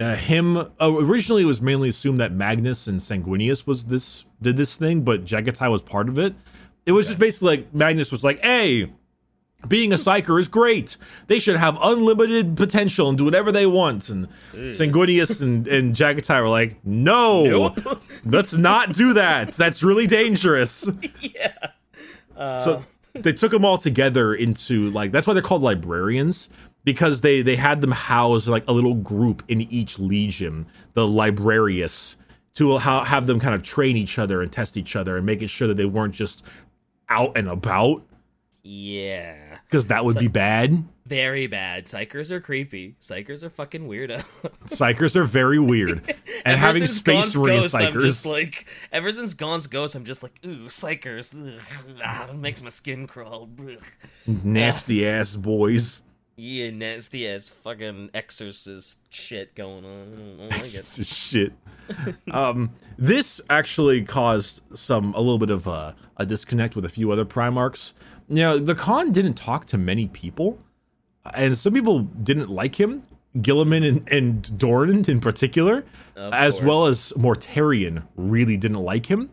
[0.00, 4.56] Uh, him uh, originally it was mainly assumed that Magnus and Sanguinius was this did
[4.56, 6.34] this thing, but Jaghatai was part of it.
[6.84, 8.90] It was just basically like Magnus was like, "Hey,
[9.68, 10.96] being a psyker is great.
[11.26, 14.08] They should have unlimited potential and do whatever they want.
[14.08, 18.02] And Sanguinius and, and Jaghatai were like, no, Nope.
[18.24, 19.52] let's not do that.
[19.52, 20.88] That's really dangerous.
[21.20, 22.54] yeah.
[22.56, 26.48] so they took them all together into like that's why they're called librarians
[26.84, 32.16] because they they had them house like a little group in each legion, the librarius,
[32.54, 35.48] to ha- have them kind of train each other and test each other and making
[35.48, 36.44] sure that they weren't just
[37.08, 38.02] out and about
[38.62, 39.58] Yeah.
[39.66, 40.84] because that would be bad.
[41.06, 41.84] Very bad.
[41.84, 42.96] Psykers are creepy.
[42.98, 44.24] Psykers are fucking weirdo.
[44.66, 46.14] Psykers are very weird,
[46.46, 48.30] and having space marine Ghost, I'm just psykers.
[48.30, 51.34] like, ever since Gaunt's Ghost, I'm just like, ooh, psykers.
[51.36, 51.60] Ugh,
[52.02, 53.50] ah, makes my skin crawl.
[53.60, 53.82] Ugh.
[54.26, 56.02] nasty ass boys.
[56.36, 60.02] Yeah, nasty ass fucking exorcist shit going on.
[60.12, 61.06] I don't, I don't like.
[61.06, 61.52] Shit.
[62.32, 67.12] um, this actually caused some a little bit of a, a disconnect with a few
[67.12, 67.92] other Primarchs.
[68.28, 70.58] You know, the Khan didn't talk to many people,
[71.34, 73.04] and some people didn't like him.
[73.36, 75.84] Guilliman and, and Doran in particular,
[76.16, 76.66] Of as course.
[76.66, 79.30] well as Mortarion, really didn't like him.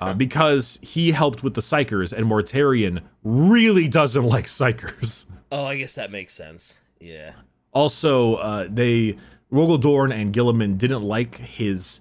[0.00, 5.26] Uh, because he helped with the Psykers, and Mortarion really doesn't like Psykers.
[5.52, 6.80] Oh, I guess that makes sense.
[7.00, 7.32] Yeah.
[7.72, 9.16] Also, uh, they
[9.52, 12.00] Rogal Dorn and Guilliman didn't like his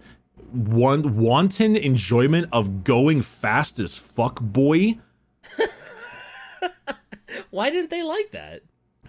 [0.52, 4.98] one wanton enjoyment of going fast as fuck boy
[7.50, 8.62] Why didn't they like that?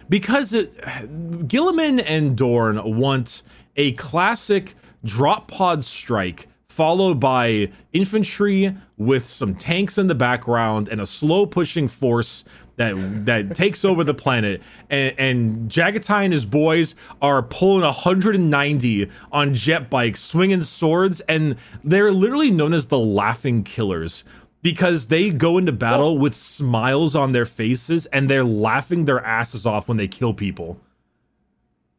[0.09, 3.41] because it, Guilliman and Dorn want
[3.75, 10.99] a classic drop pod strike followed by infantry with some tanks in the background and
[10.99, 12.43] a slow pushing force
[12.75, 12.93] that
[13.25, 19.55] that takes over the planet and, and Jaghatai and his boys are pulling 190 on
[19.55, 24.25] jet bikes swinging swords and they're literally known as the laughing killers
[24.61, 29.65] because they go into battle with smiles on their faces and they're laughing their asses
[29.65, 30.77] off when they kill people.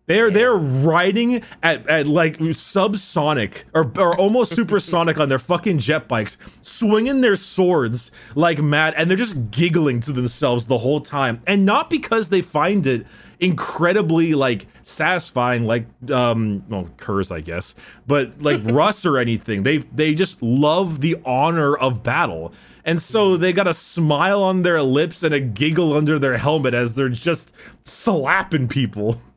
[0.06, 6.06] They're they're riding at, at like subsonic or, or almost supersonic on their fucking jet
[6.06, 11.42] bikes, swinging their swords like mad, and they're just giggling to themselves the whole time.
[11.46, 13.06] And not because they find it
[13.40, 17.74] incredibly like satisfying, like um, well, Curze, I guess,
[18.06, 19.64] but like Russ or anything.
[19.64, 22.52] They they just love the honor of battle.
[22.84, 26.72] And so they got a smile on their lips and a giggle under their helmet
[26.72, 29.20] as they're just slapping people.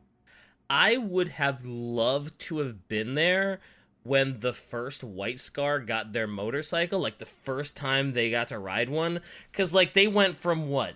[0.70, 3.58] I would have loved to have been there
[4.04, 8.58] when the first White Scar got their motorcycle, like the first time they got to
[8.58, 10.94] ride one, because like they went from what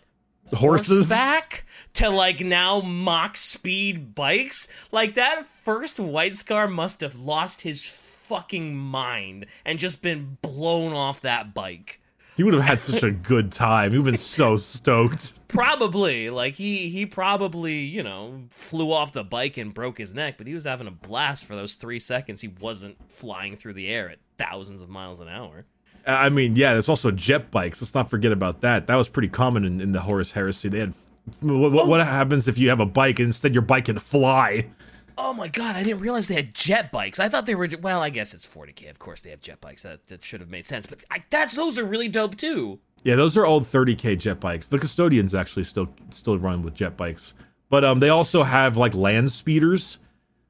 [0.53, 4.69] Horses back to like now mock speed bikes.
[4.93, 10.93] Like that first White Scar must have lost his fucking mind and just been blown
[10.93, 12.01] off that bike.
[12.37, 13.93] He would have had such a good time.
[13.93, 15.33] He would have been so stoked.
[15.49, 16.31] Probably.
[16.31, 20.49] Like he he probably, you know, flew off the bike and broke his neck, but
[20.49, 24.11] he was having a blast for those 3 seconds he wasn't flying through the air
[24.11, 25.65] at thousands of miles an hour.
[26.07, 27.81] I mean, yeah, there's also jet bikes.
[27.81, 28.89] Let's not forget about that.
[28.89, 30.69] That was pretty common in, in the Horus Heresy.
[30.69, 30.95] They had
[31.41, 34.71] what, what, what happens if you have a bike and instead your bike can fly?
[35.17, 37.21] Oh my god, I didn't realize they had jet bikes.
[37.21, 38.91] I thought they were well, I guess it's 40k.
[38.91, 39.83] Of course they have jet bikes.
[39.83, 40.87] That that should have made sense.
[40.87, 42.81] But I, that's those are really dope too.
[43.05, 44.69] Yeah, those are old 30k jet bikes.
[44.69, 47.35] The custodians actually still still run with jet bikes.
[47.69, 49.99] But um they also have like land speeders,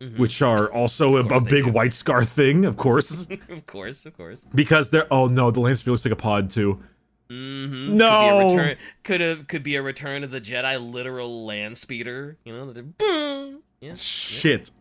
[0.00, 0.20] mm-hmm.
[0.20, 1.72] which are also a, a big do.
[1.72, 3.26] white scar thing, of course.
[3.48, 4.46] of course, of course.
[4.54, 6.82] Because they're oh no, the land speeder looks like a pod too.
[7.28, 7.96] Mm-hmm.
[7.96, 11.76] No, could be, return, could have could be a return of the Jedi literal land
[11.76, 12.38] speeder.
[12.44, 13.63] You know, boom.
[13.84, 14.70] Yeah, Shit.
[14.70, 14.74] Yeah.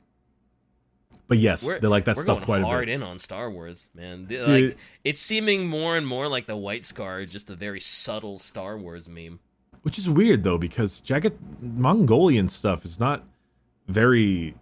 [1.28, 2.68] But yes, we're, they like that stuff quite a bit.
[2.68, 4.26] hard in on Star Wars, man.
[4.26, 4.48] Dude.
[4.48, 8.38] Like it's seeming more and more like the White Scar, is just a very subtle
[8.40, 9.40] Star Wars meme.
[9.82, 13.24] Which is weird though, because Jagged Mongolian stuff is not
[13.88, 14.56] very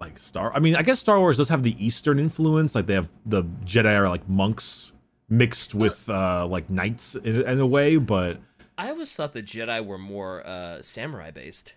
[0.00, 0.52] like Star.
[0.54, 2.74] I mean, I guess Star Wars does have the Eastern influence.
[2.74, 4.92] Like they have the Jedi are like monks
[5.28, 8.38] mixed with uh like knights in, in a way, but
[8.76, 11.74] I always thought the Jedi were more uh samurai based.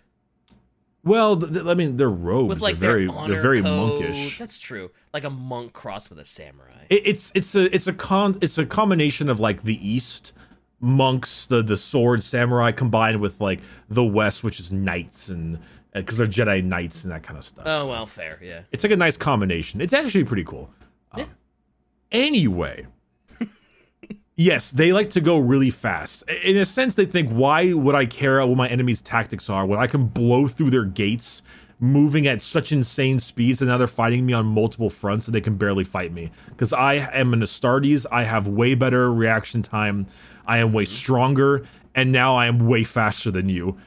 [1.04, 4.02] Well, th- th- I mean, their robes with like are very they're very code.
[4.02, 4.38] monkish.
[4.38, 4.92] That's true.
[5.14, 6.86] Like a monk crossed with a samurai.
[6.90, 10.34] It, it's it's a it's a con it's a combination of like the East
[10.80, 15.60] monks, the the sword samurai combined with like the West, which is knights and
[15.94, 17.66] because they're Jedi knights and that kind of stuff.
[17.68, 18.62] Oh well, fair, yeah.
[18.72, 19.82] It's like a nice combination.
[19.82, 20.70] It's actually pretty cool.
[21.18, 21.24] Yeah.
[21.24, 21.30] Um,
[22.12, 22.86] anyway,
[24.36, 26.24] Yes, they like to go really fast.
[26.44, 29.80] In a sense, they think, why would I care what my enemy's tactics are when
[29.80, 31.42] I can blow through their gates,
[31.80, 35.42] moving at such insane speeds, and now they're fighting me on multiple fronts and they
[35.42, 36.32] can barely fight me?
[36.50, 40.08] Because I am an Astartes, I have way better reaction time,
[40.46, 43.78] I am way stronger, and now I am way faster than you.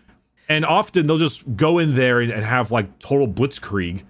[0.48, 4.02] And often they'll just go in there and, have like total blitzkrieg.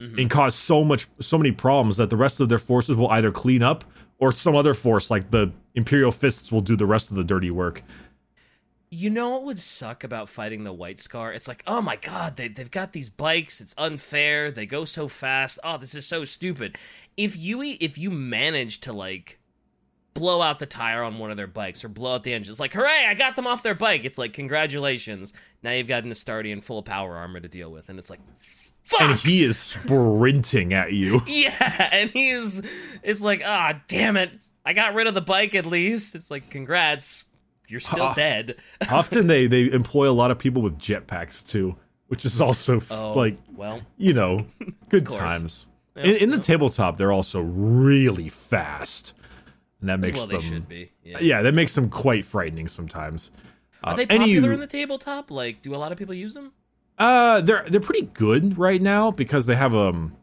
[0.00, 0.16] Mm-hmm.
[0.16, 3.32] and cause so much so many problems that the rest of their forces will either
[3.32, 3.84] clean up
[4.18, 7.50] or some other force like the Imperial Fists will do the rest of the dirty
[7.50, 7.82] work.
[8.90, 11.32] You know what would suck about fighting the White Scar?
[11.32, 13.60] It's like, oh my god, they, they've got these bikes.
[13.60, 14.50] It's unfair.
[14.50, 15.58] They go so fast.
[15.62, 16.78] Oh, this is so stupid.
[17.16, 19.40] If you if you manage to like
[20.18, 22.60] blow out the tire on one of their bikes or blow out the engine, it's
[22.60, 23.06] like, hooray!
[23.06, 24.04] I got them off their bike.
[24.04, 25.32] It's like, congratulations.
[25.62, 28.20] Now you've got an Astardian full of power armor to deal with, and it's like,
[28.88, 29.00] Fuck!
[29.02, 31.20] And he is sprinting at you.
[31.26, 32.62] Yeah, and he's
[33.02, 34.30] it's like, ah, oh, damn it.
[34.64, 36.14] I got rid of the bike at least.
[36.14, 37.24] It's like, congrats.
[37.68, 38.56] You're still uh, dead.
[38.90, 41.76] often they they employ a lot of people with jetpacks too,
[42.06, 44.46] which is also oh, like well, you know,
[44.88, 45.66] good times.
[45.94, 46.38] Yep, in, in yep.
[46.38, 49.12] the tabletop, they're also really fast.
[49.80, 50.66] And that makes well, them.
[51.04, 51.18] Yeah.
[51.20, 51.42] yeah.
[51.42, 53.30] that makes them quite frightening sometimes.
[53.84, 55.30] Are uh, they popular in the tabletop?
[55.30, 56.52] Like, do a lot of people use them?
[56.98, 60.16] Uh, they're they're pretty good right now because they have um,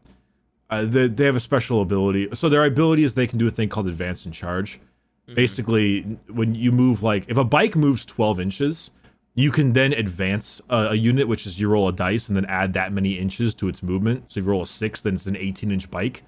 [0.68, 2.28] uh, they they have a special ability.
[2.34, 4.78] So their ability is they can do a thing called advance and charge.
[5.26, 5.34] Mm-hmm.
[5.34, 8.90] Basically, when you move like if a bike moves twelve inches,
[9.34, 12.44] you can then advance a, a, unit, which is you roll a dice and then
[12.44, 14.30] add that many inches to its movement.
[14.30, 16.24] So if you roll a six, then it's an eighteen inch bike.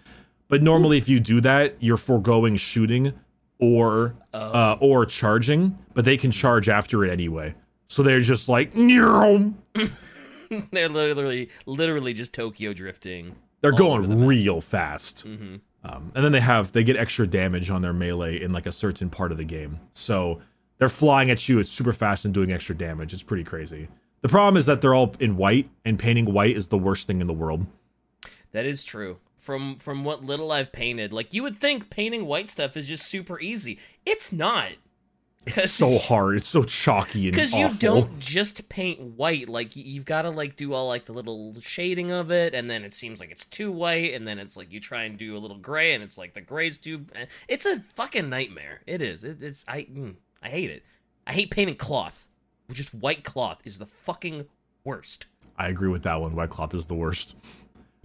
[0.49, 3.13] But normally, if you do that, you're foregoing shooting
[3.59, 4.39] or oh.
[4.39, 5.79] uh, or charging.
[5.95, 7.55] But they can charge after it anyway.
[7.89, 8.75] So they're just like.
[10.73, 13.37] They're literally, literally just Tokyo drifting.
[13.61, 15.27] They're going the real fast.
[15.27, 15.57] Mm-hmm.
[15.85, 18.73] Um, and then they have they get extra damage on their melee in like a
[18.73, 19.81] certain part of the game.
[19.93, 20.41] So
[20.79, 21.59] they're flying at you.
[21.59, 23.13] It's super fast and doing extra damage.
[23.13, 23.89] It's pretty crazy.
[24.21, 27.21] The problem is that they're all in white, and painting white is the worst thing
[27.21, 27.67] in the world.
[28.53, 29.19] That is true.
[29.49, 33.07] From from what little I've painted, like you would think painting white stuff is just
[33.07, 33.79] super easy.
[34.05, 34.73] It's not.
[35.47, 36.37] It's so hard.
[36.37, 40.57] It's so chalky and because you don't just paint white like you've got to like
[40.57, 43.73] do all like the little shading of it and then it seems like it's too
[43.73, 46.35] white and then it's like you try and do a little gray and it's like
[46.35, 50.51] the gray's too eh, it's a fucking nightmare it is it, it's i mm, i
[50.51, 50.83] hate it
[51.27, 52.29] i hate painting cloth
[52.71, 54.45] just white cloth is the fucking
[54.85, 55.25] worst
[55.59, 56.37] I agree with that one.
[56.37, 57.35] White cloth is the worst.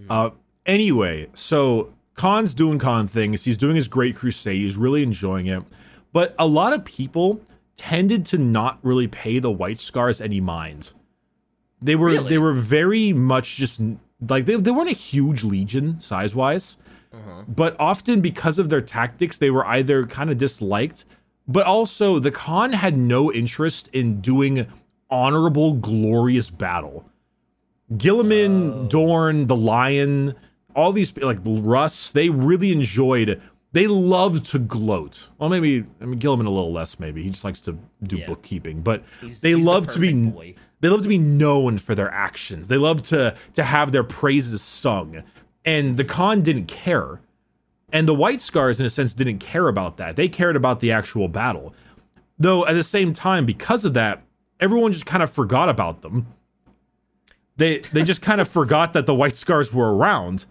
[0.09, 0.31] Uh,
[0.65, 3.43] anyway, so Khan's doing Khan things.
[3.43, 4.61] He's doing his Great Crusade.
[4.61, 5.63] He's really enjoying it.
[6.11, 7.41] But a lot of people
[7.75, 10.91] tended to not really pay the White Scars any mind.
[11.81, 12.29] They were Really?
[12.29, 13.81] they were very much just
[14.29, 16.77] like they, they weren't a huge legion size wise,
[17.11, 17.43] uh-huh.
[17.47, 21.03] but often because of their tactics, they were either kind of disliked,
[21.47, 24.67] but also the Khan had no interest in doing
[25.09, 27.09] honorable, glorious battle.
[27.91, 30.35] Guilliman, Dorn, the Lion,
[30.75, 33.41] all these like Russ, they really enjoyed.
[33.71, 35.29] They loved to gloat.
[35.39, 36.99] Well, maybe I mean Guilliman a little less.
[36.99, 38.27] Maybe he just likes to do Yeah.
[38.27, 40.13] bookkeeping, but He's- they he's the love to be.
[40.13, 40.55] boy.
[40.81, 42.67] They love to be known for their actions.
[42.67, 45.23] They love to to have their praises sung.
[45.65, 47.21] And the Khan didn't care.
[47.91, 50.15] And the White Scars, in a sense, didn't care about that.
[50.15, 51.73] They cared about the actual battle.
[52.37, 54.23] Though at the same time, because of that,
[54.59, 56.25] everyone just kind of forgot about them.
[57.57, 60.45] They they just kind of forgot that the White Scars were around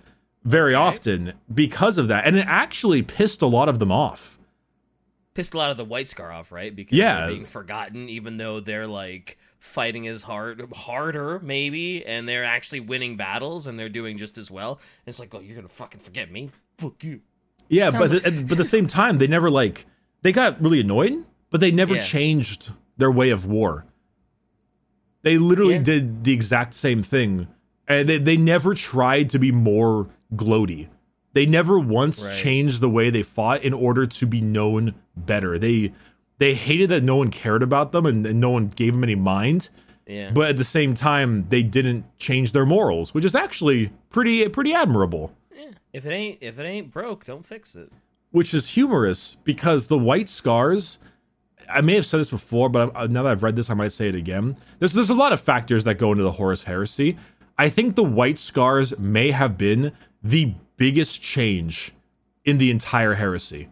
[0.45, 2.26] very often because of that.
[2.26, 4.38] And it actually pissed a lot of them off.
[5.34, 7.20] pissed a lot of the white scar off right because Yeah.
[7.20, 12.80] they're being forgotten even though they're like fighting as hard harder maybe and they're actually
[12.80, 16.30] winning battles and they're doing just as well it's like oh you're gonna fucking forget
[16.30, 17.20] me fuck you
[17.68, 19.86] Yeah, but Sounds at, but at the same time, they never like
[20.22, 22.03] they got really annoyed, but they never Yeah.
[22.03, 23.86] changed their way of war.
[25.22, 25.82] They literally Yeah.
[25.82, 27.47] did the exact same thing,
[27.88, 30.89] and they they never tried to be more gloaty.
[31.35, 32.35] They never once Right.
[32.37, 35.59] changed the way they fought in order to be known better.
[35.59, 35.93] They
[36.39, 39.14] they hated that no one cared about them and, and no one gave them any
[39.14, 39.68] mind.
[40.07, 44.47] yeah But at the same time, they didn't change their morals, which is actually pretty
[44.49, 45.33] pretty admirable.
[45.57, 45.70] yeah.
[45.93, 47.91] if it ain't if it ain't broke don't fix it
[48.30, 50.99] which is humorous because the white scars
[51.68, 53.74] i may have said this before but I'm, uh, now that i've read this i
[53.74, 56.64] might say it again there's, there's a lot of factors that go into the horus
[56.64, 57.16] heresy
[57.59, 61.92] i think the white scars may have been the biggest change
[62.44, 63.68] in the entire heresy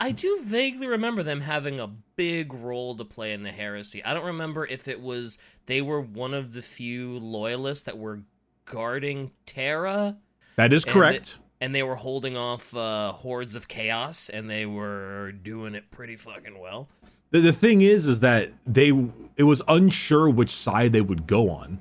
[0.00, 4.04] I do vaguely remember them having a big role to play in the heresy.
[4.04, 8.22] I don't remember if it was they were one of the few loyalists that were
[8.64, 10.16] guarding Terra.
[10.56, 14.50] that is And correct they- and they were holding off uh, hordes of chaos, and
[14.50, 16.88] they were doing it pretty fucking well.
[17.30, 18.88] the, the thing is is that they
[19.36, 21.80] it was unsure which side they would go on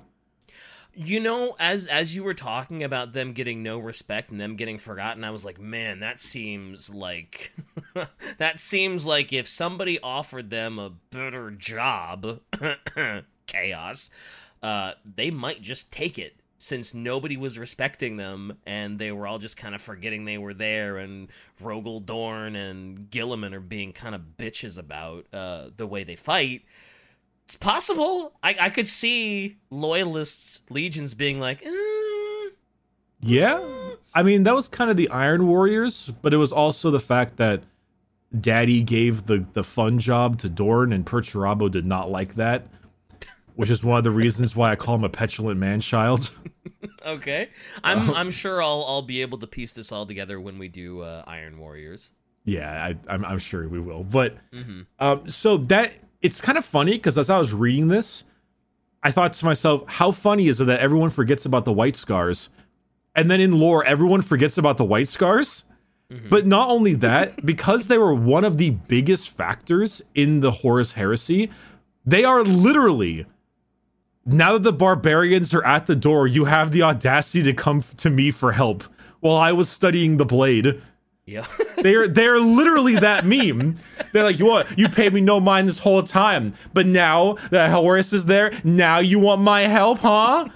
[0.96, 4.78] You know, as as you were talking about them getting no respect and them getting
[4.78, 7.52] forgotten, I was like, man, that seems like
[8.38, 12.42] that seems like if somebody offered them a better job,
[13.48, 14.10] chaos,
[14.62, 19.38] uh, they might just take it since nobody was respecting them and they were all
[19.38, 21.28] just kind of forgetting they were there and
[21.62, 26.62] Rogal Dorn and Guilliman are being kind of bitches about uh, the way they fight.
[27.54, 28.34] It's possible.
[28.42, 32.50] I, I could see loyalists, legions being like, eh,
[33.20, 33.92] Yeah.
[34.16, 37.38] I mean, that was kind of the Iron Warriors, but it was also the fact
[37.38, 37.62] that
[38.40, 42.66] Daddy gave the, the fun job to Dorn, and Perturabo did not like that,
[43.56, 46.32] which is one of the reasons why I call him a petulant man child.
[47.06, 47.50] okay.
[47.84, 51.02] I'm I'm sure I'll I'll be able to piece this all together when we do
[51.02, 52.10] uh, Iron Warriors.
[52.46, 54.04] yeah, I, I'm, I'm sure we will.
[54.04, 55.94] But hmm um, so that
[56.24, 58.24] it's kind of funny because as I was reading this,
[59.04, 62.50] I thought to myself, how funny is it that everyone forgets about the White Scars,
[63.16, 65.66] and then in lore, everyone forgets about the White Scars?
[66.10, 66.30] Mm-hmm.
[66.30, 70.94] But not only that, because they were one of the biggest factors in the Horus
[70.94, 71.52] Heresy,
[72.06, 73.26] they are literally
[74.26, 78.10] now that the barbarians are at the door, you have the audacity to come to
[78.10, 78.84] me for help
[79.20, 80.82] while I was studying the blade.
[81.26, 81.46] Yeah.
[81.78, 83.78] They're they're literally that meme.
[84.12, 84.78] They're like, you what?
[84.78, 89.00] You paid me no mind this whole time, but now that Horus is there, now
[89.00, 90.50] you want my help, huh?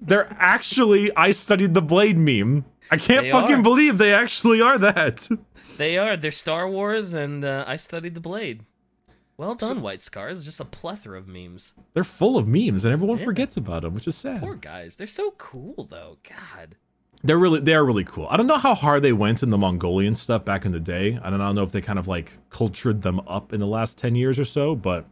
[0.00, 2.64] They're actually I studied the blade meme.
[2.90, 3.62] I can't They fucking are.
[3.62, 5.28] believe they actually are that.
[5.76, 6.16] they are.
[6.16, 8.64] They're Star Wars, and uh, I studied the blade.
[9.36, 10.44] Well done, White Scars.
[10.44, 11.74] Just a plethora of memes.
[11.94, 13.24] They're full of memes, and everyone Yeah.
[13.24, 14.40] forgets about them, which is sad.
[14.40, 14.96] Poor guys.
[14.96, 16.18] They're so cool, though.
[16.28, 16.76] God.
[17.24, 18.26] They're really they're really cool.
[18.30, 21.18] I don't know how hard they went in the Mongolian stuff back in the day.
[21.22, 24.14] I don't know if they kind of like cultured them up in the last ten
[24.14, 25.06] years or so, but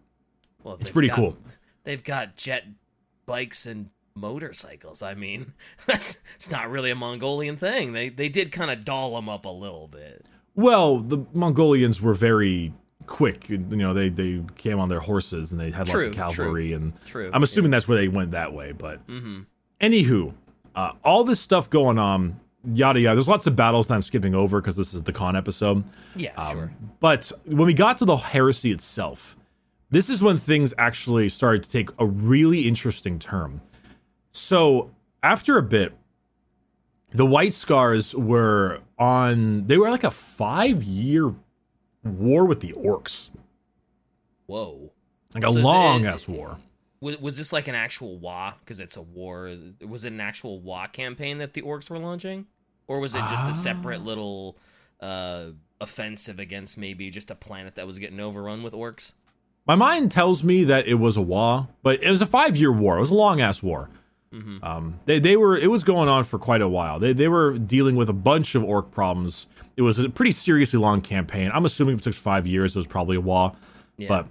[0.62, 1.36] Well, It's pretty got- cool.
[1.84, 2.64] They've got jet
[3.26, 5.02] bikes and motorcycles.
[5.02, 5.52] I mean,
[5.86, 7.92] that's it's not really a Mongolian thing.
[7.92, 10.26] They they did kind of doll them up a little bit.
[10.54, 12.72] well, the Mongolians were very
[13.06, 13.48] quick.
[13.48, 16.72] You know, they they came on their horses and they had True, lots of cavalry,
[16.72, 18.72] and True, I'm assuming that's where they went that way.
[18.72, 19.40] But mm-hmm.
[19.80, 20.34] anywho,
[20.74, 23.16] uh, all this stuff going on, yada yada.
[23.16, 25.84] There's lots of battles that I'm skipping over because this is the Khan episode.
[26.16, 26.72] Yeah, Um, sure.
[27.00, 29.36] But when we got to the heresy itself,
[29.90, 33.60] this is when things actually started to take a really interesting turn.
[34.32, 34.90] So
[35.22, 35.92] after a bit,
[37.12, 39.66] the White Scars were on.
[39.66, 41.34] They were like a five year
[42.04, 43.30] war with the Orcs,
[44.46, 44.90] Whoa.
[45.34, 46.58] like a So it- long ass war.
[47.00, 48.54] Was, was this like an actual Waaagh?
[48.60, 49.50] Because it's a war.
[49.86, 52.46] Was it an actual Waaagh campaign that the orcs were launching,
[52.86, 53.52] or was it just a Ah.
[53.52, 54.56] separate little
[55.00, 55.46] uh,
[55.80, 59.12] offensive against maybe just a planet that was getting overrun with orcs?
[59.66, 62.72] My mind tells me that it was a war, but it was a five year
[62.72, 62.96] war.
[62.98, 63.88] It was a long ass war.
[64.32, 64.62] Mhm.
[64.62, 66.98] Um, they they were it was going on for quite a while.
[66.98, 69.46] They they were dealing with a bunch of orc problems.
[69.76, 71.50] It was a pretty seriously long campaign.
[71.54, 73.54] I'm assuming if it took five years, it was probably a war.
[73.96, 74.08] Yeah.
[74.08, 74.26] But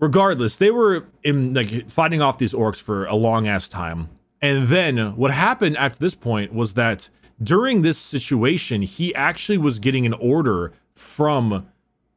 [0.00, 4.08] regardless, they were in like fighting off these orcs for a long ass time.
[4.42, 7.08] And then what happened after this point was that
[7.42, 11.68] during this situation, he actually was getting an order from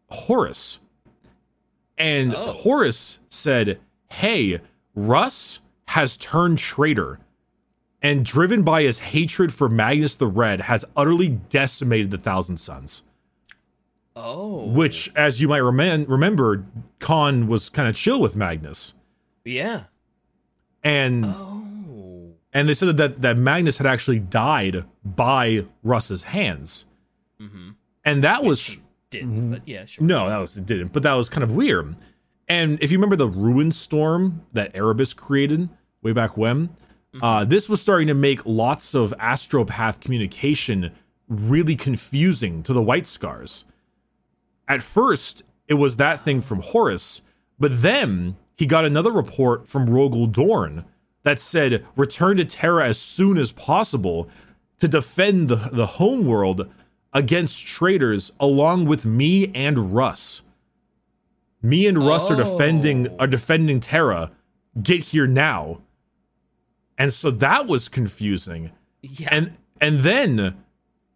[0.10, 0.80] Horus.
[1.98, 2.52] And Oh.
[2.52, 3.80] Horus said,
[4.10, 4.60] Hey,
[4.96, 5.60] Russ
[5.90, 7.20] has turned traitor.
[8.02, 13.02] And driven by his hatred for Magnus the Red, has utterly decimated the Thousand Sons.
[14.16, 16.66] Oh, Which, as you might remen- remember,
[17.00, 18.94] Khan was kind of chill with Magnus.
[19.46, 19.84] yeah.
[20.84, 26.86] And Oh, and they said that that Magnus had actually died by Russ's hands.
[27.42, 27.70] mm-hmm.
[28.06, 30.04] And that was Didn't, but yeah, sure.
[30.06, 31.96] no, that was it didn't, but that was kind of weird.
[32.50, 35.70] And if you remember the ruin storm that Erebus created
[36.02, 36.76] way back when,
[37.22, 40.92] uh, this was starting to make lots of astropath communication
[41.30, 43.64] really confusing to the White Scars.
[44.68, 47.22] At first, it was that thing from Horus,
[47.60, 50.86] but then he got another report from Rogal Dorn
[51.24, 54.30] that said return to Terra as soon as possible
[54.80, 56.70] to defend the, the homeworld
[57.14, 60.42] against traitors along with me and Russ.
[61.62, 63.16] Me and Russ are defending Oh.
[63.20, 64.32] are defending Terra.
[64.82, 65.82] Get here now.
[66.98, 69.30] And so that was confusing Yeah.
[69.32, 70.63] and and then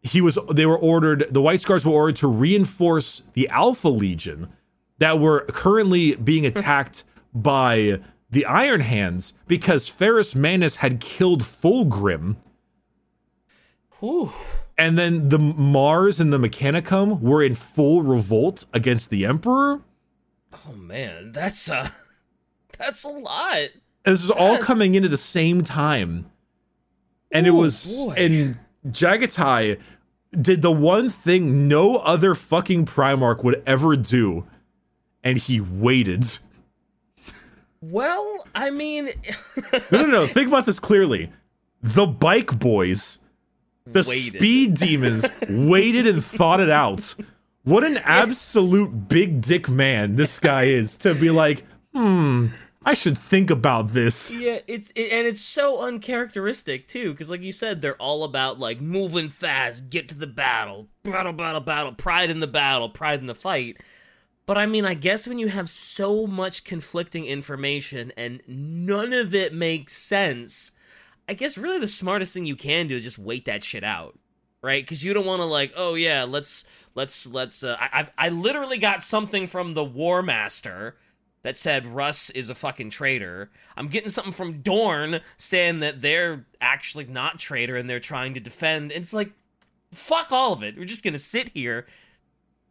[0.08, 4.50] he was they were ordered the white scars were ordered to reinforce the alpha legion
[5.00, 7.04] that were currently being attacked
[7.34, 8.00] by
[8.30, 12.36] the iron hands because ferrus manus had killed fulgrim
[14.00, 14.32] Whew.
[14.78, 19.82] and then the mars and the mechanicum were in full revolt against the emperor
[20.68, 21.92] Oh man, that's uh, a
[22.78, 23.58] that's a lot.
[24.06, 26.30] And this is all coming in at the same time.
[27.32, 28.14] And it was boy.
[28.18, 29.80] and Jaghatai
[30.32, 34.46] did the one thing no other fucking Primarch would ever do.
[35.24, 36.26] And he waited.
[37.82, 39.12] Well, I mean,
[39.92, 40.28] No, no, no.
[40.28, 41.32] Think about this clearly.
[41.84, 43.20] The bike boys,
[43.86, 44.36] the Waited.
[44.36, 47.14] speed demons, waited and thought it out.
[47.64, 52.48] What an absolute big dick man this guy is to be like, hmm,
[52.88, 54.32] I should think about this.
[54.32, 58.60] yeah, it's it, and it's so uncharacteristic too, because like you said, they're all about
[58.60, 63.20] like moving fast, get to the battle, battle, battle, battle, pride in the battle, pride
[63.20, 63.76] in the fight.
[64.46, 69.36] But I mean, I guess when you have so much conflicting information and none of
[69.36, 70.72] it makes sense,
[71.28, 74.18] I guess really the smartest thing you can do is just wait that shit out,
[74.62, 74.82] right?
[74.82, 76.64] Because you don't want to like, oh yeah, let's
[76.96, 77.66] let's let's.
[77.66, 80.96] Uh, I I I literally got something from the War Master
[81.48, 83.50] that said Russ is a fucking traitor.
[83.78, 88.42] I'm getting something from Dorn saying that they're actually not traitor and they're trying to
[88.42, 88.92] defend.
[88.92, 89.32] It's like,
[89.94, 90.78] fuck all of it.
[90.78, 91.88] We're just gonna sit here,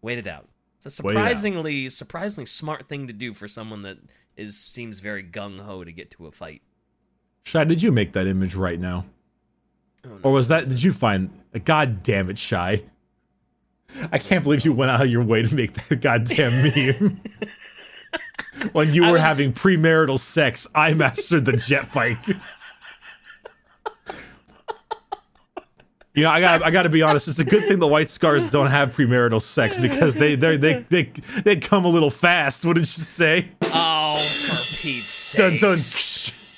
[0.03, 0.51] wait it out.
[0.77, 3.97] It's a surprisingly, surprisingly smart thing to do for someone that
[4.37, 6.61] is seems very gung ho to get to a fight.
[7.45, 9.07] Shy, did you make that image right now?
[10.05, 10.19] Oh, no.
[10.23, 11.31] Or was that, did you find,
[11.65, 12.83] God damn it, Shy.
[14.13, 17.21] I can't believe you went out of your way to make that goddamn meme.
[18.73, 22.19] When you were having premarital sex, I mastered the jet bike.
[26.15, 27.29] You know, I got I got to be honest.
[27.29, 30.87] It's a good thing the White Scars don't have premarital sex because they they they
[30.89, 31.13] they
[31.45, 32.65] they come a little fast.
[32.65, 33.51] Wouldn't you say?
[33.65, 35.61] Oh, for Pete's Dun, sake!
[35.61, 35.79] dun.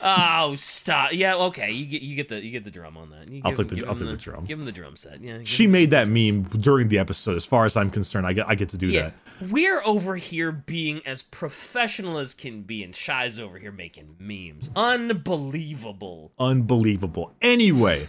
[0.00, 1.12] Oh, stop!
[1.12, 1.72] Yeah, okay.
[1.72, 3.28] You get you get the you get the drum on that.
[3.30, 4.44] You I'll give take the- I'll take the drum.
[4.44, 5.20] Give him the drum set.
[5.20, 5.38] Yeah.
[5.44, 7.36] She made that meme during the episode.
[7.36, 9.50] As far as I'm concerned, I get I get to do Yeah, that.
[9.50, 14.70] we're over here being as professional as can be, and Shy's over here making memes.
[14.76, 16.32] Unbelievable.
[16.38, 17.34] unbelievable.
[17.42, 18.06] Anyway,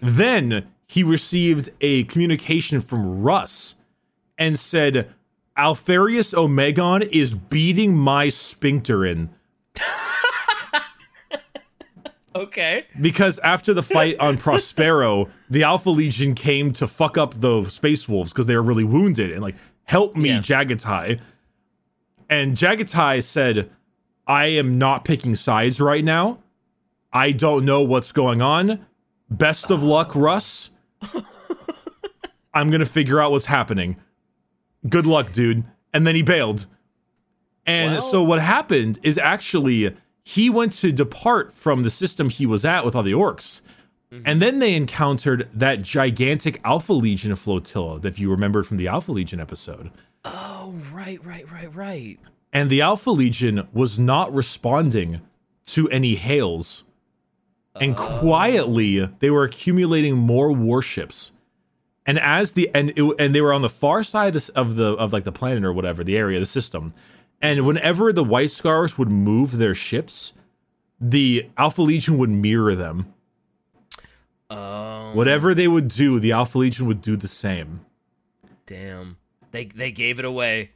[0.00, 3.74] then he received a communication from Russ
[4.38, 5.10] and said,
[5.56, 9.30] Alpharius Omegon is beating my sphincter in
[12.34, 12.84] Okay.
[13.00, 18.08] because after the fight on Prospero, the Alpha Legion came to fuck up the Space
[18.08, 20.38] Wolves because they were really wounded and like help me, Yeah.
[20.40, 21.20] Jaghatai.
[22.28, 23.70] And Jaghatai said,
[24.26, 26.38] "I am not picking sides right now.
[27.12, 28.84] I don't know what's going on.
[29.30, 30.68] Best of luck, Russ.
[32.54, 33.96] I'm gonna figure out what's happening.
[34.88, 35.64] Good luck, dude."
[35.94, 36.66] And then he bailed.
[37.64, 39.94] And so what happened is actually
[40.28, 43.62] he went to depart from the system he was at with all the orcs.
[44.12, 44.24] Mm-hmm.
[44.26, 49.10] And then they encountered that gigantic Alpha Legion flotilla that you remembered from the Alpha
[49.10, 49.90] Legion episode.
[50.26, 52.20] Oh, right, right, right, right.
[52.52, 55.22] And the Alpha Legion was not responding
[55.64, 56.84] to any hails.
[57.80, 58.20] And oh.
[58.20, 61.32] quietly, they were accumulating more warships.
[62.04, 64.76] And as the and it, and they were on the far side of, this, of
[64.76, 66.92] the of like the planet or whatever, the area, the system.
[67.40, 70.32] And whenever the White Scars would move their ships,
[71.00, 73.14] the Alpha Legion would mirror them.
[74.50, 77.84] Um, Whatever they would do, the Alpha Legion would do the same.
[78.66, 79.16] Damn.
[79.50, 80.70] They they gave it away.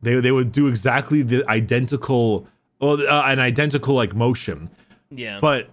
[0.00, 2.48] They they would do exactly the identical,
[2.80, 4.70] well, uh, an identical like motion.
[5.10, 5.38] Yeah.
[5.40, 5.68] But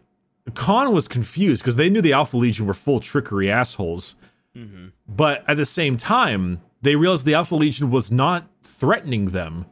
[0.53, 4.15] Khan was confused because they knew the Alpha Legion were full trickery assholes.
[5.07, 9.67] But at the same time, they realized the Alpha Legion was not threatening them,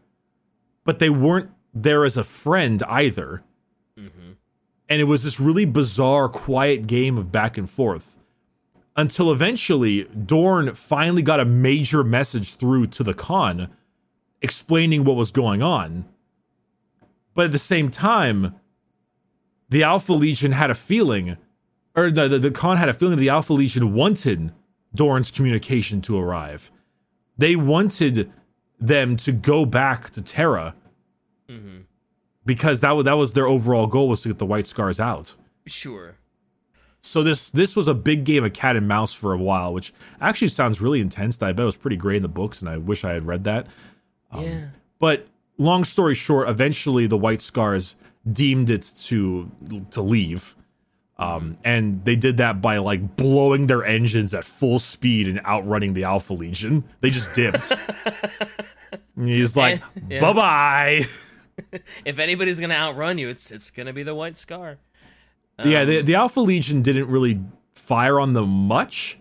[0.88, 3.43] but they weren't there as a friend either.
[3.99, 4.31] Mm-hmm.
[4.88, 8.17] And it was this really bizarre, quiet game of back and forth
[8.95, 13.69] until eventually Dorn finally got a major message through to the Khan
[14.41, 16.05] explaining what was going on.
[17.33, 18.55] But at the same time,
[19.67, 21.35] the Alpha Legion had a feeling,
[21.97, 24.53] or the, the, the Khan had a feeling the Alpha Legion wanted
[24.95, 26.71] Dorn's communication to arrive.
[27.38, 28.31] They wanted
[28.80, 30.75] them to go back to Terra
[31.49, 31.80] mm-hmm.
[32.45, 35.36] because that was, that was their overall goal was to get the White Scars out.
[35.65, 36.17] sure.
[37.01, 39.93] So this this was a big game of cat and mouse for a while, which
[40.19, 41.38] actually sounds really intense.
[41.38, 43.25] That I bet it was pretty great in the books, and I wish I had
[43.25, 43.67] read that.
[44.32, 44.65] Um, yeah.
[44.99, 47.95] But long story short, eventually the White Scars
[48.30, 49.49] deemed it to
[49.91, 50.57] to leave,
[51.20, 55.93] um, and they did that by like blowing their engines at full speed and outrunning
[55.93, 56.84] the Alpha Legion.
[57.01, 57.74] They just dipped.
[59.18, 60.20] He's like, Yeah.
[60.22, 61.01] bye bye.
[62.05, 64.78] If anybody's gonna outrun you, it's it's gonna be the White Scar.
[65.65, 67.41] yeah, the, the Alpha Legion didn't really
[67.74, 69.18] fire on them much,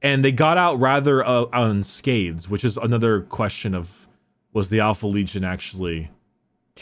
[0.00, 4.08] and they got out rather uh, unscathed, which is another question of
[4.54, 6.10] was the Alpha Legion actually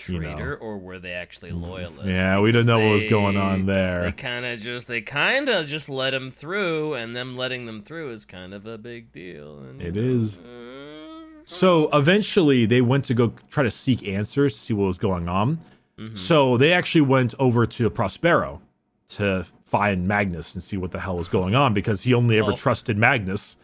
[0.07, 0.33] you know.
[0.33, 1.65] Traitor, or were they actually mm-hmm.
[1.65, 2.07] loyalists?
[2.07, 4.03] Yeah, we don't know what was going on there.
[4.05, 7.81] They kind of just they kind of just let him through, and them letting them
[7.81, 9.59] through is kind of a big deal.
[9.59, 10.39] And, It is.
[10.39, 14.87] Uh, uh, So eventually they went to go try to seek answers to see what
[14.87, 15.59] was going on.
[15.99, 16.15] Mm-hmm.
[16.15, 18.61] So they actually went over to Prospero
[19.09, 22.53] to find Magnus and see what the hell was going on because he only ever
[22.53, 22.57] Oh.
[22.57, 23.57] trusted Magnus.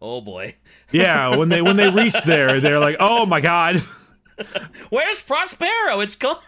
[0.00, 0.56] oh boy,
[0.90, 3.82] Yeah, when they when they reached there, they're like, "Oh my god,
[4.90, 6.00] where's Prospero?
[6.00, 6.38] It's gone.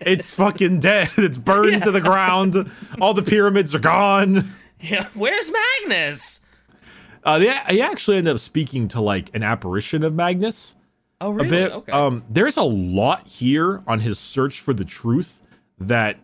[0.00, 1.10] it's fucking dead.
[1.18, 2.70] It's burned to the ground.
[3.00, 6.40] All the pyramids are gone." yeah, where's Magnus?
[7.24, 10.74] Uh, they, they actually end up speaking to like an apparition of Magnus.
[11.20, 11.48] Oh a really?
[11.48, 11.72] bit.
[11.72, 11.92] Okay.
[11.92, 15.42] Um, there's a lot here on his search for the truth
[15.78, 16.18] that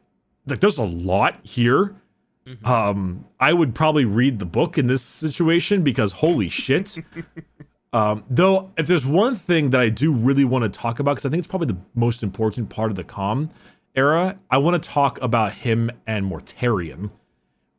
[0.47, 1.97] like there's a lot here.
[2.47, 2.67] Mm-hmm.
[2.67, 6.99] Um, I would probably read the book in this situation because holy shit.
[7.93, 11.27] um, though, if there's one thing that I do really want to talk about, because
[11.27, 13.51] I think it's probably the most important part of the Khan
[13.95, 17.11] era, I want to talk about him and Mortarion.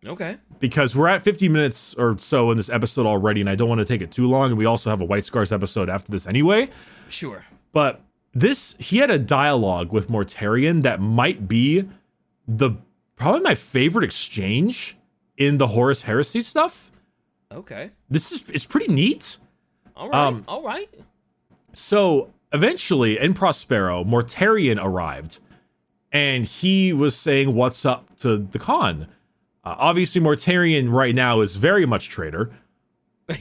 [0.06, 0.38] okay.
[0.60, 3.80] because we're at 50 minutes or so in this episode already, and I don't want
[3.80, 4.52] to take it too long.
[4.52, 6.70] And we also have a White Scars episode after this anyway.
[7.10, 7.46] Sure.
[7.72, 8.02] But
[8.34, 11.90] this, he had a dialogue with Mortarion that might be
[12.48, 12.72] the
[13.16, 14.96] probably my favorite exchange
[15.38, 16.92] in the Horus Heresy stuff.
[17.52, 17.92] Okay.
[18.10, 19.38] This is it's pretty neat.
[19.96, 20.28] All right.
[20.28, 20.90] Um, All right.
[21.74, 25.40] So eventually, in Prospero, Mortarion arrived,
[26.12, 29.08] and he was saying what's up to the Khan.
[29.64, 32.52] Uh, obviously, Mortarion right now is very much traitor.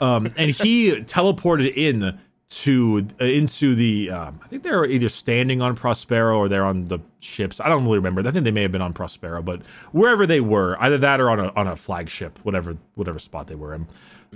[0.00, 2.18] um, and he teleported in
[2.50, 4.10] to uh, into the.
[4.10, 7.60] Um, I think they're either standing on Prospero or they're on the ships.
[7.60, 8.26] I don't really remember.
[8.26, 11.30] I think they may have been on Prospero, but wherever they were, either that or
[11.30, 13.86] on a on a flagship, whatever whatever spot they were in.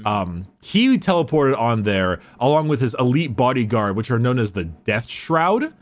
[0.05, 4.65] Um, he teleported on there along with his elite bodyguard, which are known as the
[4.65, 5.73] Death Shroud.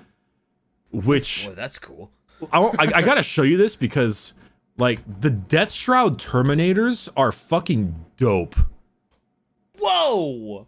[0.91, 2.11] Which Boy, that's cool.
[2.53, 4.35] I, I, I gotta show you this because,
[4.77, 8.57] like, the Death Shroud Terminators are fucking dope.
[9.79, 10.67] Whoa!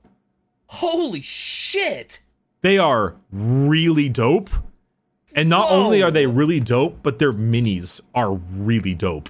[0.74, 2.20] Holy shit!
[2.62, 4.50] They are really dope.
[5.36, 5.84] And not Whoa.
[5.84, 9.28] only are they really dope, but their minis are really dope.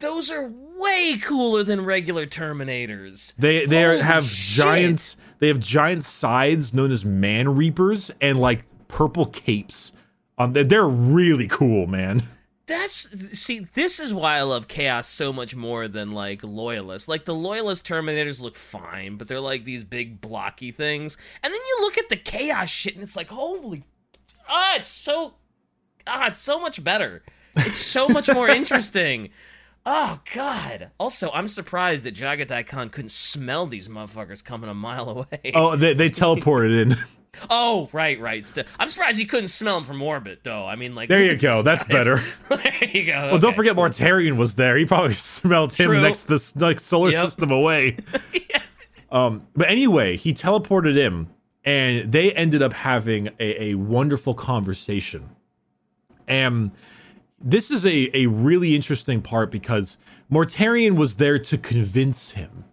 [0.00, 3.34] Those are way cooler than regular Terminators.
[3.36, 4.64] They they Holy have shit.
[4.64, 9.92] giant they have giant sides known as man reapers and like purple capes.
[10.36, 12.24] Um, they're really cool, man.
[12.66, 17.08] That's see, this is why I love Chaos so much more than like Loyalists.
[17.08, 21.18] Like the Loyalist Terminators look fine, but they're like these big blocky things.
[21.42, 23.82] And then you look at the Chaos shit, and it's like, holy,
[24.48, 25.34] ah, it's so,
[26.06, 27.22] ah, it's so much better.
[27.54, 29.28] It's so much more interesting.
[29.84, 30.90] Oh God!
[30.98, 35.52] Also, I'm surprised that Jaghatai Khan couldn't smell these motherfuckers coming a mile away.
[35.54, 36.96] Oh, they they teleported in.
[37.50, 38.44] Oh, right, right.
[38.78, 40.66] I'm surprised he couldn't smell him from orbit, though.
[40.66, 41.62] I mean, like, There you go.
[41.62, 41.92] That's guys.
[41.92, 42.22] better.
[42.48, 43.28] there you go.
[43.30, 44.76] Well, don't forget Mortarion was there.
[44.76, 46.00] He probably smelled him True.
[46.00, 47.24] next to this like solar Yep.
[47.26, 47.96] system away.
[49.12, 51.28] Um, but anyway, he teleported him,
[51.64, 55.28] and they ended up having a, a wonderful conversation.
[56.26, 56.72] And
[57.40, 59.98] this is a, a really interesting part because
[60.32, 62.64] Mortarion was there to convince him.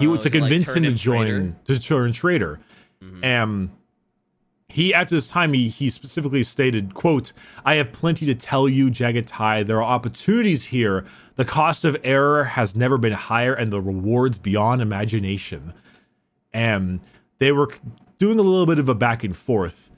[0.00, 1.56] He Oh, to like, convince turn him to join traitor?
[1.66, 2.60] to turn traitor.
[3.24, 3.70] And
[4.68, 7.32] he at this time he he specifically stated, quote,
[7.64, 9.66] I have plenty to tell you, Jaghatai.
[9.66, 11.04] There are opportunities here.
[11.36, 15.74] The cost of error has never been higher and the rewards beyond imagination.
[16.52, 17.00] And
[17.38, 17.68] they were
[18.18, 19.90] doing a little bit of a back and forth.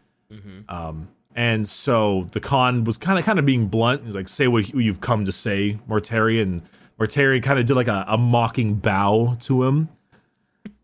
[0.69, 4.05] Um, and so the Khan was kind of kind of being blunt.
[4.05, 6.63] He's like, "Say what you've come to say, Mortarion."
[6.99, 9.89] Mortarion kind of did like a, a mocking bow to him,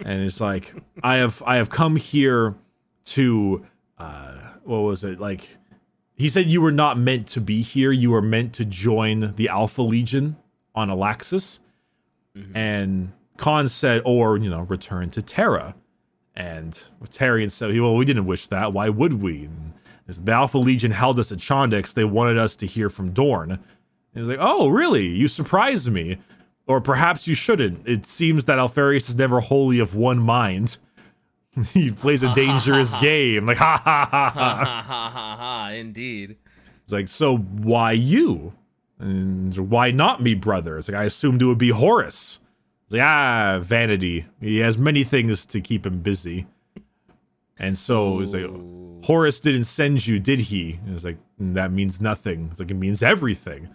[0.00, 2.54] and it's like, "I have I have come here
[3.06, 3.66] to
[3.98, 5.56] uh, what was it like?"
[6.14, 7.92] He said, "You were not meant to be here.
[7.92, 10.36] You were meant to join the Alpha Legion
[10.74, 11.60] on Alaxxes."
[12.54, 15.74] And Khan said, "Or you know, return to Terra."
[16.34, 16.72] And
[17.02, 18.72] Mortarion said, "Well, we didn't wish that.
[18.72, 19.72] Why would we?" And
[20.06, 21.94] the Alpha Legion held us at Chondax.
[21.94, 23.52] They wanted us to hear from Dorn.
[23.52, 23.60] And
[24.14, 25.06] he's like, "Oh, really?
[25.06, 26.18] You surprise me."
[26.66, 27.86] Or perhaps you shouldn't.
[27.88, 30.76] It seems that Alpharius is never wholly of one mind.
[31.72, 33.46] he plays a dangerous game.
[33.46, 34.64] Like, ha ha ha ha.
[34.64, 35.70] ha ha ha ha!
[35.72, 36.36] Indeed.
[36.84, 38.52] It's like, so why you?
[38.98, 40.76] And why not me, brother?
[40.76, 42.38] It's like, I assumed it would be Horus.
[42.86, 44.26] It's like, ah, vanity.
[44.40, 46.46] He has many things to keep him busy.
[47.58, 48.50] And so it's like,
[49.04, 50.80] Horus didn't send you, did he?
[50.84, 52.48] And it's like, "Mm, that means nothing.
[52.50, 53.70] It's like, it means everything.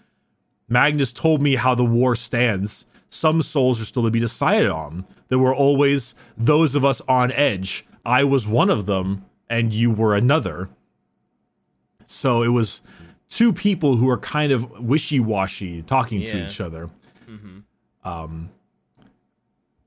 [0.68, 2.86] Magnus told me how the war stands.
[3.16, 5.06] Some souls are still to be decided on.
[5.30, 7.86] There were always those of us on edge.
[8.06, 10.70] I was one of them, and you were another.
[12.06, 12.82] So it was
[13.30, 16.90] two people who are kind of wishy washy talking to each other.
[18.04, 18.50] Um,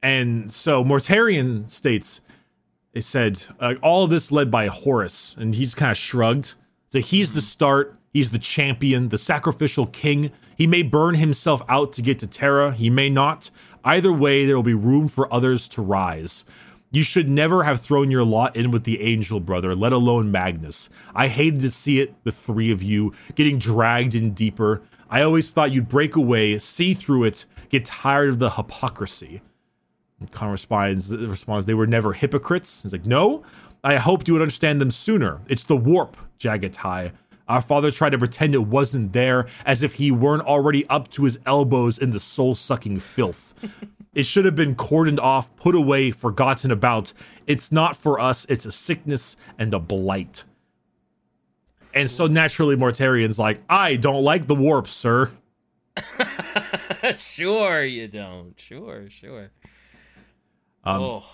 [0.03, 2.21] and so Mortarion states,
[2.93, 6.55] it said, uh, all of this led by Horus, and he's kind of shrugged.
[6.89, 10.33] So he's the start, he's the champion, the sacrificial king.
[10.59, 13.51] He may burn himself out to get to Terra, he may not.
[13.85, 16.45] Either way, there will be room for others to rise.
[16.91, 20.89] You should never have thrown your lot in with the angel brother, let alone Magnus.
[21.15, 24.83] I hated to see it, the three of you, getting dragged in deeper.
[25.09, 29.43] I always thought you'd break away, see through it, get tired of the hypocrisy.
[30.19, 32.83] And Khan responds, responds, they were never hypocrites.
[32.83, 33.45] He's like, no,
[33.85, 35.41] I hoped you would understand them sooner.
[35.47, 37.13] It's the warp, Jaghatai.
[37.49, 41.25] Our father tried to pretend it wasn't there, as if he weren't already up to
[41.25, 43.55] his elbows in the soul sucking filth.
[44.15, 47.13] it should have been cordoned off, put away, forgotten about.
[47.47, 50.45] It's not for us, it's a sickness and a blight.
[51.95, 55.33] And so naturally, Mortarion's like, I don't like the warp, sir.
[57.19, 58.55] sure you don't.
[58.61, 59.51] Sure, sure.
[60.85, 61.25] Um, oh,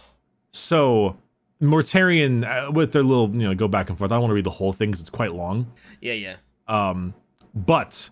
[0.53, 1.17] So
[1.63, 4.11] Mortarion, uh, with their little, you know, go back and forth.
[4.11, 5.73] I don't want to read the whole thing because it's quite long.
[6.01, 6.37] yeah, yeah.
[6.67, 7.15] Um,
[7.55, 8.11] but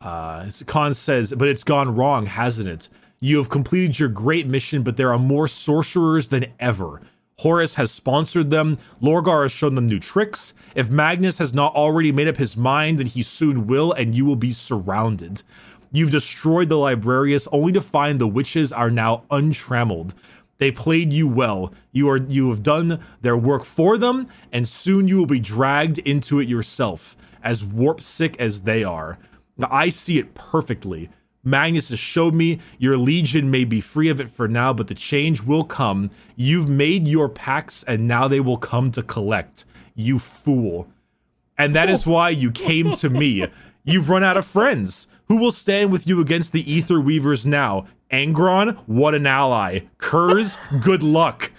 [0.00, 2.88] uh, Khan says, but it's gone wrong, hasn't it?
[3.20, 7.00] You have completed your great mission, but there are more sorcerers than ever.
[7.38, 8.78] Horus has sponsored them.
[9.00, 10.52] Lorgar has shown them new tricks.
[10.74, 14.24] If Magnus has not already made up his mind, then he soon will, and you
[14.24, 15.42] will be surrounded.
[15.90, 20.14] You've destroyed the Librarius only to find the witches are now untrammeled.
[20.58, 21.72] They played you well.
[21.92, 25.98] You are you have done their work for them, and soon you will be dragged
[25.98, 29.18] into it yourself, as warp sick as they are.
[29.56, 31.10] Now, I see it perfectly.
[31.46, 34.94] Magnus has showed me your legion may be free of it for now, but the
[34.94, 36.10] change will come.
[36.36, 39.64] You've made your pacts, and now they will come to collect.
[39.94, 40.88] You fool.
[41.56, 43.46] and that is why you came to me.
[43.84, 45.06] You've run out of friends.
[45.28, 47.86] Who will stand with you against the Ether Weavers now?
[48.10, 49.80] Angron, what an ally.
[49.98, 51.50] Curze, good luck.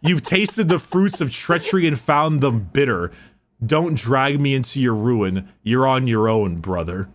[0.00, 3.12] You've tasted the fruits of treachery and found them bitter.
[3.64, 5.52] Don't drag me into your ruin.
[5.62, 7.08] You're on your own, brother.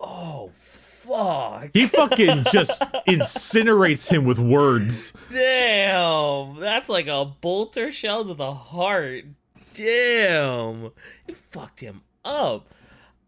[0.00, 1.70] Oh fuck!
[1.72, 5.12] He fucking just incinerates him with words.
[5.30, 9.24] Damn, that's like a bolter shell to the heart.
[9.74, 10.90] Damn,
[11.26, 12.68] it fucked him up.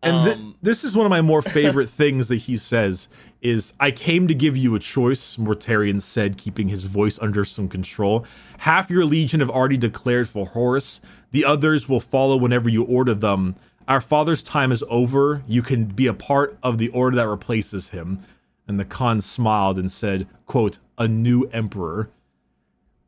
[0.05, 3.09] And th- Um, this is one of my more favorite things that he says
[3.43, 7.69] is I came to give you a choice, Mortarion said, keeping his voice under some
[7.69, 8.25] control.
[8.59, 11.01] Half your legion have already declared for Horus.
[11.33, 13.55] The others will follow whenever you order them.
[13.87, 15.43] Our father's time is over.
[15.47, 18.23] You can be a part of the order that replaces him.
[18.67, 22.09] And the Khan smiled and said, quote, a new emperor.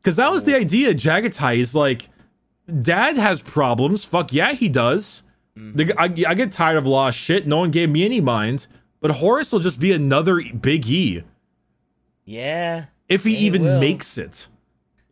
[0.03, 2.11] Because that was the idea, Jaghatai is like,
[2.83, 4.05] Dad has problems.
[4.05, 5.23] Fuck yeah, he does.
[5.57, 7.47] The, I, I get tired of lost shit.
[7.47, 8.67] No one gave me any mind.
[9.01, 11.23] But Horus will just be another Big E
[12.27, 13.81] yeah, if he even will.
[13.81, 14.49] makes it.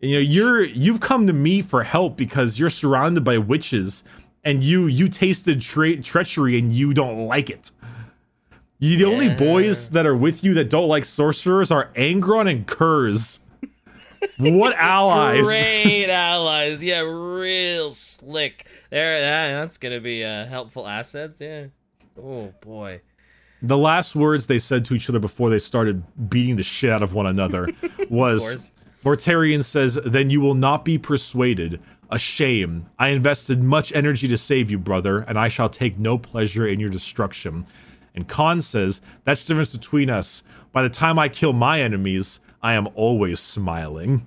[0.01, 4.05] You know, you're you've come to me for help because you're surrounded by witches,
[4.43, 7.71] and you you tasted tre- treachery and you don't like it.
[8.81, 12.67] You, the only boys that are with you that don't like sorcerers are Angron and
[12.67, 13.39] Curze.
[14.39, 15.45] What allies?
[15.45, 16.83] great allies.
[16.83, 18.67] Yeah, real slick.
[18.91, 21.41] There, that, that's gonna be uh, helpful assets.
[21.41, 21.67] Yeah.
[22.21, 23.01] Oh boy.
[23.63, 27.03] The last words they said to each other before they started beating the shit out
[27.03, 27.69] of one another
[28.11, 28.73] was
[29.05, 31.81] Mortarion says, Then you will not be persuaded.
[32.11, 32.87] A shame.
[32.99, 36.79] I invested much energy to save you, brother, and I shall take no pleasure in
[36.81, 37.67] your destruction.
[38.15, 40.43] And Khan says, That's the difference between us.
[40.73, 44.27] By the time I kill my enemies, I am always smiling.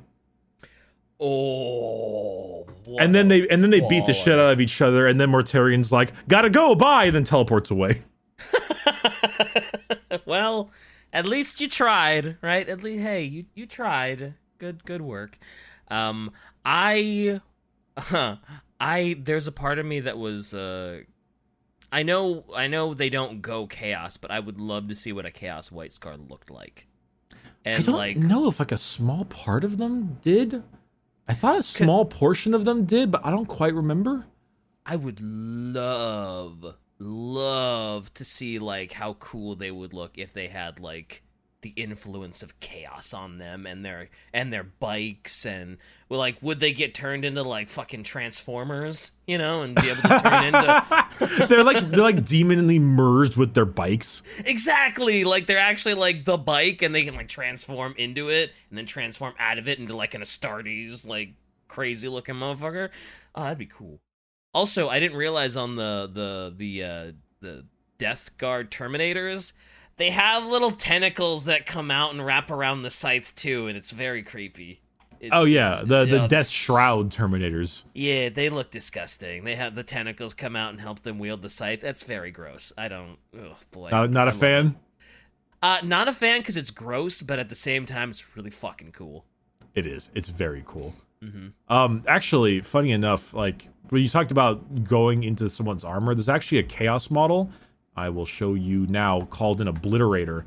[1.19, 2.67] Oh.
[2.85, 5.19] what And then they and then they beat the shit out of each other, and
[5.19, 8.03] then Mortarion's like, Gotta go, bye, and then teleports away.
[10.27, 10.69] well,
[11.11, 12.69] at least you tried, right?
[12.69, 14.35] At least, hey, you you tried.
[14.59, 15.39] Good, good work.
[15.89, 16.31] Um,
[16.63, 17.41] I,
[18.79, 21.01] I there's a part of me that was, uh,
[21.91, 25.25] I know, I know they don't go chaos, but I would love to see what
[25.25, 26.85] a chaos white scar looked like.
[27.67, 30.63] And I don't like, know if like a small part of them did.
[31.27, 34.27] I thought a small portion of them did, but I don't quite remember.
[34.85, 40.79] I would love, love to see like how cool they would look if they had
[40.79, 41.23] like
[41.61, 45.77] the influence of chaos on them and their and their bikes and
[46.07, 50.01] well, like would they get turned into like fucking transformers, you know, and be able
[50.03, 54.21] to turn into they're like they're like demonly merged with their bikes.
[54.45, 58.77] exactly like they're actually like the bike and they can like transform into it and
[58.77, 61.33] then transform out of it into like an Astartes like
[61.67, 62.89] crazy looking motherfucker.
[63.35, 63.99] Oh, that'd be cool.
[64.53, 67.65] Also, I didn't realize on the the the uh, the
[67.97, 69.53] Death Guard Terminators,
[69.97, 73.91] they have little tentacles that come out and wrap around the scythe too, and it's
[73.91, 74.81] very creepy.
[75.19, 77.83] It's, Oh yeah, the the death shroud terminators.
[77.93, 79.43] Yeah, they look disgusting.
[79.43, 81.81] They have the tentacles come out and help them wield the scythe.
[81.81, 82.71] That's very gross.
[82.77, 83.17] I don't.
[83.35, 83.89] Oh boy.
[83.89, 84.75] Not, not a fan.
[85.63, 88.91] Uh, not a fan because it's gross, but at the same time, it's really fucking
[88.91, 89.25] cool.
[89.73, 90.09] It is.
[90.13, 90.93] It's very cool.
[91.21, 96.29] hmm Um, actually, funny enough, like when you talked about going into someone's armor, there's
[96.29, 97.49] actually a chaos model.
[97.97, 100.45] I will show you now called an obliterator.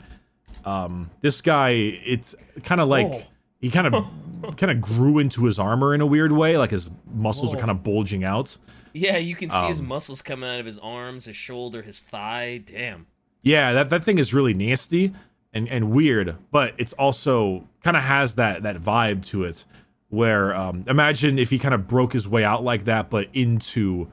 [0.65, 3.23] Um, this guy, it's kind of like Oh.
[3.61, 4.07] he kind of
[4.57, 7.71] kind of grew into his armor in a weird way, like his muscles are kind
[7.71, 8.57] of bulging out.
[8.93, 12.01] Yeah, you can see his Um, muscles coming out of his arms, his shoulder, his
[12.01, 12.61] thigh.
[12.65, 13.07] Damn.
[13.43, 15.13] Yeah, that, that thing is really nasty
[15.53, 19.65] and, and weird, but it's also kind of has that that vibe to it.
[20.09, 24.11] Where um, imagine if he kind of broke his way out like that, but into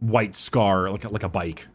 [0.00, 1.68] White Scar, like like a bike,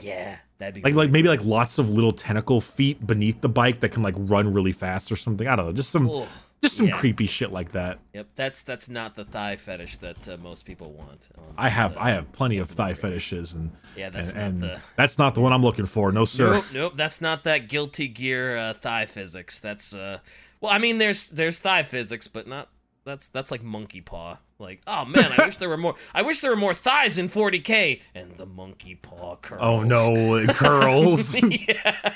[0.00, 1.04] Yeah, that'd be like great.
[1.06, 4.52] like maybe like lots of little tentacle feet beneath the bike that can like run
[4.52, 5.46] really fast or something.
[5.46, 6.26] I don't know, just some Ugh.
[6.62, 6.96] just some yeah.
[6.96, 7.98] creepy shit like that.
[8.14, 11.28] Yep, that's that's not the thigh fetish that uh, most people want.
[11.36, 14.70] Um, I have uh, I have plenty of thigh fetishes, and Yeah, that's and, not
[14.70, 16.10] and the- that's not the one I'm looking for.
[16.12, 16.52] No sir.
[16.54, 19.58] Nope, nope, that's not that guilty gear uh, thigh physics.
[19.58, 20.18] That's uh,
[20.60, 22.68] well, I mean, there's there's thigh physics, but not
[23.04, 24.38] that's that's like monkey paw.
[24.58, 25.94] Like, oh man, I wish there were more.
[26.14, 29.60] I wish there were more thighs in 40k and the monkey paw curls.
[29.62, 31.40] Oh no, it curls.
[31.42, 32.14] yeah.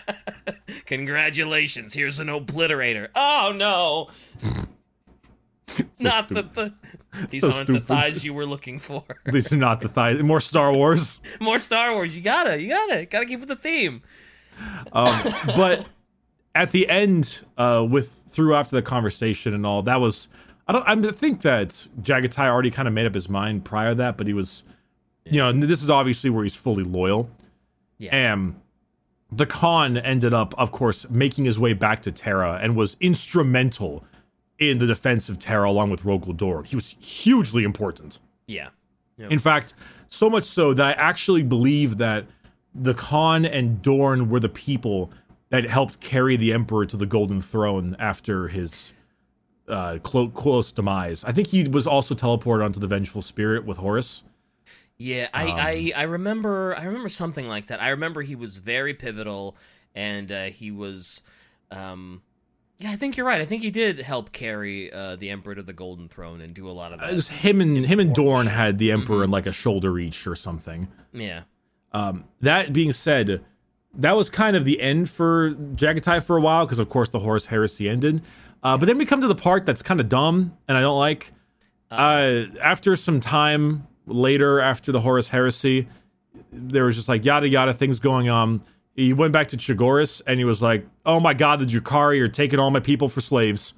[0.86, 3.08] Congratulations, here's an obliterator.
[3.14, 4.08] Oh no.
[6.00, 6.74] not the, the
[7.30, 7.82] these So aren't stupid.
[7.82, 9.04] the thighs you were looking for.
[9.24, 10.22] These are not the thighs.
[10.22, 11.20] More Star Wars.
[11.40, 12.14] More Star Wars.
[12.14, 14.02] You gotta, you gotta, gotta keep with the theme.
[14.92, 15.86] Um, but
[16.54, 20.28] at the end, uh, with through after the conversation and all, that was
[20.66, 23.94] I don't I think that Jaghatai already kind of made up his mind prior to
[23.96, 24.62] that, but he was
[25.26, 27.30] you know, this is obviously where he's fully loyal.
[27.98, 28.14] Yeah.
[28.14, 28.60] And
[29.32, 34.04] the Khan ended up, of course, making his way back to Terra and was instrumental
[34.58, 36.64] in the defense of Terra along with Rogal Dorn.
[36.64, 38.18] He was hugely important.
[38.46, 38.68] Yeah.
[39.18, 39.74] In fact,
[40.08, 42.26] so much so that I actually believe that
[42.74, 45.10] the Khan and Dorn were the people
[45.50, 48.92] that helped carry the Emperor to the Golden Throne after his
[49.68, 51.24] uh, clo- close demise.
[51.24, 54.22] I think he was also teleported onto the Vengeful Spirit with Horus.
[54.96, 57.82] Yeah, I, Um, I I remember I remember something like that.
[57.82, 59.56] I remember he was very pivotal,
[59.94, 61.20] and uh, he was,
[61.72, 62.22] um,
[62.78, 63.40] yeah, I think you're right.
[63.40, 66.68] I think he did help carry uh, the Emperor to the Golden Throne and do
[66.68, 67.10] a lot of that.
[67.10, 68.54] It was him and him and Dorn shit.
[68.54, 69.24] had the Emperor Mm-hmm.
[69.24, 70.88] in like a shoulder each or something.
[71.12, 71.42] yeah,
[71.92, 73.44] Um, that being said,
[73.94, 77.20] that was kind of the end for Jaghatai for a while because, of course, the
[77.20, 78.22] Horus Heresy ended.
[78.64, 80.98] Uh, but then we come to the part that's kind of dumb and I don't
[80.98, 81.32] like.
[81.90, 85.86] Uh, after some time later, after the Horus Heresy,
[86.50, 88.62] there was just like yada yada things going on.
[88.96, 92.28] He went back to Chogoris and he was like, "Oh my God, the Drukhari are
[92.28, 93.74] taking all my people for slaves."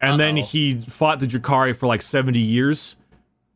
[0.00, 0.44] And then Uh-oh.
[0.44, 2.96] he fought the Drukhari for like seventy years,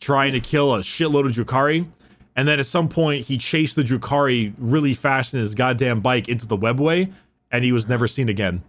[0.00, 1.88] trying to kill a shitload of Drukhari.
[2.34, 6.28] And then at some point, he chased the Drukhari really fast in his goddamn bike
[6.28, 7.12] into the webway,
[7.50, 8.62] and he was never seen again.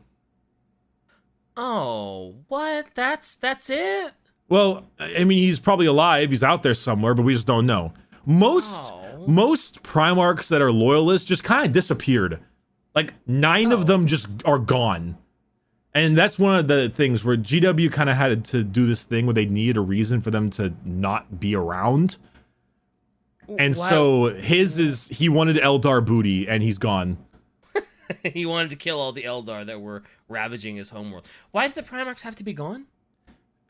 [1.62, 2.90] Oh, what?
[2.96, 4.14] That's that's it?
[4.48, 6.30] Well, I mean, he's probably alive.
[6.32, 7.94] He's out there somewhere, but we just don't know.
[8.26, 9.26] Most Oh.
[9.28, 12.40] most Primarchs that are loyalists just kind of disappeared.
[12.96, 13.84] Like nine of Oh.
[13.84, 15.18] them just are gone.
[15.94, 19.26] And that's one of the things where GW kind of had to do this thing
[19.26, 22.18] where they needed a reason for them to not be around.
[23.58, 23.90] And Wow.
[23.90, 27.18] so his is he wanted Eldar booty and he's gone.
[28.24, 31.26] he wanted to kill all the Eldar that were ravaging his homeworld.
[31.52, 32.86] Why did the Primarchs have to be gone?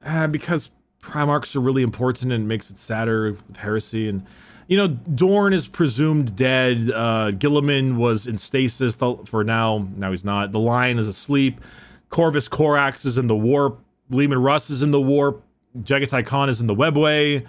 [0.04, 0.72] Uh, because
[1.02, 4.08] Primarchs are really important and makes it sadder with heresy.
[4.08, 4.26] And,
[4.68, 6.92] you know, Dorn is presumed dead.
[6.94, 9.88] Uh, Guilliman was in stasis for now.
[9.96, 10.52] Now he's not.
[10.52, 11.62] The Lion is asleep.
[12.10, 13.80] Corvus Corax is in the warp.
[14.10, 15.44] Leman Russ is in the warp.
[15.78, 17.46] Jaghatai Khan is in the webway.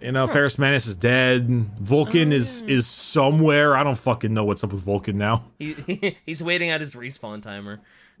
[0.00, 1.48] You know, Ferrus Manus is dead.
[1.80, 3.76] Vulcan Oh, is is somewhere.
[3.76, 5.44] I don't fucking know what's up with Vulcan now.
[5.58, 7.80] He, he's waiting at his respawn timer.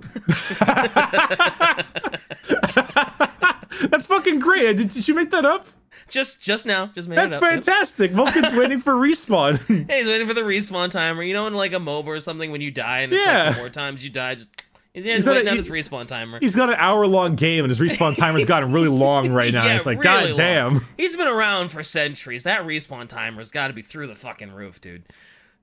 [3.90, 4.76] That's fucking great.
[4.78, 5.66] Did, did you make that up?
[6.08, 7.42] Just just now, just made That's it up.
[7.42, 7.52] Yep.
[7.64, 8.12] fantastic.
[8.12, 9.58] Vulcan's waiting for respawn.
[9.88, 11.22] Hey, he's waiting for the respawn timer.
[11.22, 13.44] You know, in like a MOBA or something, when you die and it's Yeah.
[13.46, 14.48] like the more times you die, just
[14.96, 16.38] he's, yeah, he's that a- on his respawn timer.
[16.40, 19.64] He's got an hour long game and his respawn timer's gotten really long right now.
[19.64, 20.72] Yeah, it's like, really god damn.
[20.74, 20.82] long.
[20.96, 22.42] He's been around for centuries.
[22.42, 25.04] That respawn timer's got to be through the fucking roof, dude.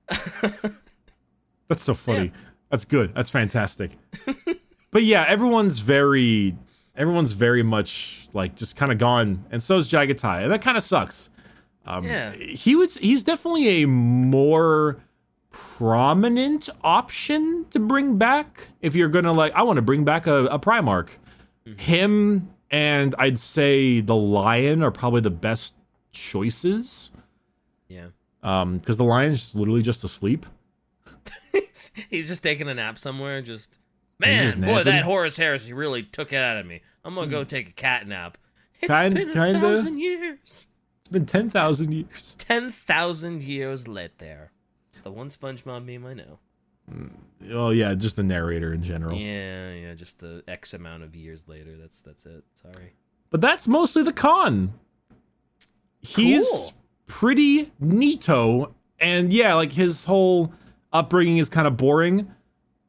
[1.68, 2.32] That's so funny.
[2.70, 3.14] That's good.
[3.14, 3.92] That's fantastic.
[4.90, 6.56] but yeah, everyone's very
[6.96, 10.76] everyone's very much like just kind of gone, and so is Jaghatai, and that kind
[10.76, 11.30] of sucks.
[11.86, 12.32] Um, Yeah.
[12.32, 14.98] he was he's definitely a more
[15.54, 20.46] prominent option to bring back if you're gonna like I want to bring back a,
[20.46, 21.10] a Primarch.
[21.78, 25.74] Him and I'd say the Lion are probably the best
[26.10, 27.12] choices.
[27.88, 28.08] Yeah.
[28.42, 30.44] Um, because the Lion's literally just asleep.
[32.10, 33.40] he's, just taking a nap somewhere.
[33.40, 33.78] Just
[34.18, 36.82] man, just boy, that Horus Heresy he really took it out of me.
[37.04, 38.36] I'm gonna go take a cat nap.
[38.80, 39.60] It's Kind- been a kinda.
[39.60, 40.38] thousand years.
[40.42, 42.34] It's been ten thousand years.
[42.40, 44.50] Ten thousand years later.
[45.04, 46.38] The one SpongeBob meme I know.
[47.52, 49.16] Oh yeah, just the narrator in general.
[49.16, 51.76] Yeah, yeah, just the X amount of years later.
[51.78, 52.44] That's that's it.
[52.52, 52.92] Sorry.
[53.30, 54.74] But that's mostly the Khan.
[56.00, 56.72] He's Cool.
[57.06, 60.52] pretty neato, and yeah, like his whole
[60.92, 62.30] upbringing is kind of boring,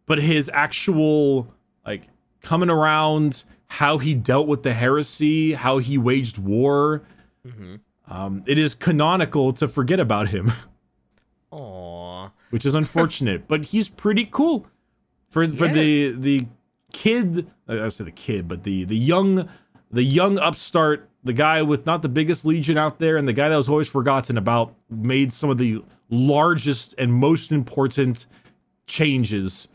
[0.05, 1.53] but his actual
[1.85, 2.09] like
[2.41, 7.03] coming around, how he dealt with the heresy, how he waged war,
[7.47, 7.75] Mm-hmm.
[8.11, 10.51] um, it is canonical to forget about him,
[11.53, 12.04] Aww.
[12.55, 13.49] Which is unfortunate.
[13.49, 14.65] but he's pretty cool
[15.29, 16.47] for for the the
[16.93, 17.47] kid.
[17.67, 19.49] I say the kid, but the the young
[19.91, 23.49] the young upstart, the guy with not the biggest legion out there, and the guy
[23.49, 28.25] that was always forgotten about, made some of the largest and most important
[28.87, 29.67] changes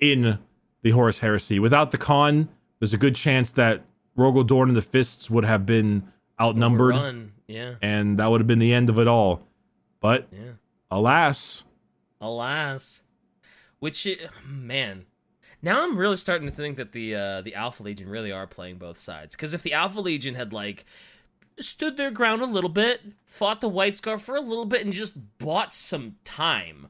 [0.00, 0.38] in
[0.82, 1.60] the Horus Heresy.
[1.60, 2.48] Without the Khan,
[2.80, 3.84] there's a good chance that
[4.18, 6.02] Rogal Dorn and the Fists would have been
[6.40, 7.32] outnumbered, Run.
[7.46, 7.74] Yeah.
[7.80, 9.46] and that would have been the end of it all.
[10.00, 10.52] But Yeah.
[10.90, 11.64] alas,
[12.20, 13.02] Alas.
[13.78, 14.08] Which
[14.46, 15.06] man.
[15.60, 18.76] Now I'm really starting to think that the uh, the Alpha Legion really are playing
[18.76, 19.34] both sides.
[19.34, 20.84] Because if the Alpha Legion had like
[21.58, 24.92] stood their ground a little bit, fought the White Scar for a little bit, and
[24.92, 26.88] just bought some time,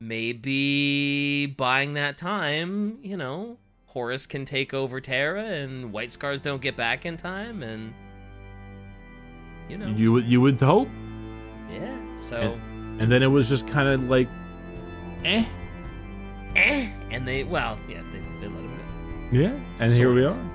[0.00, 6.62] maybe buying that time, you know, Horus can take over Terra, and White Scars don't
[6.62, 7.92] get back in time, and
[9.68, 9.88] you know.
[9.88, 10.88] You would you would hope,
[11.70, 11.98] yeah.
[12.16, 12.36] So.
[12.36, 14.28] and then it was just kind of like,
[15.24, 15.44] eh,
[16.56, 18.76] eh, and they well, yeah, they, they let him
[19.30, 19.38] go.
[19.38, 20.28] yeah, and here we are.
[20.28, 20.36] of.
[20.36, 20.50] Let him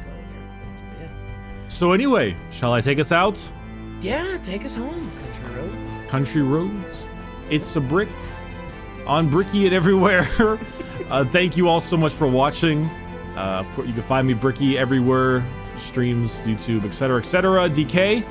[0.00, 3.52] go, air quotes, but So anyway, shall I take us out?
[4.00, 4.32] Yeah.
[4.32, 6.10] yeah, take us home, country roads.
[6.10, 6.96] Country roads.
[7.50, 8.08] It's a brick
[9.06, 10.28] on Bricky and everywhere.
[11.10, 12.84] uh, thank you all so much for watching.
[13.36, 15.44] Uh, of course, you can find me Bricky everywhere,
[15.78, 17.68] streams, YouTube, etc., etc.
[17.68, 18.24] DK.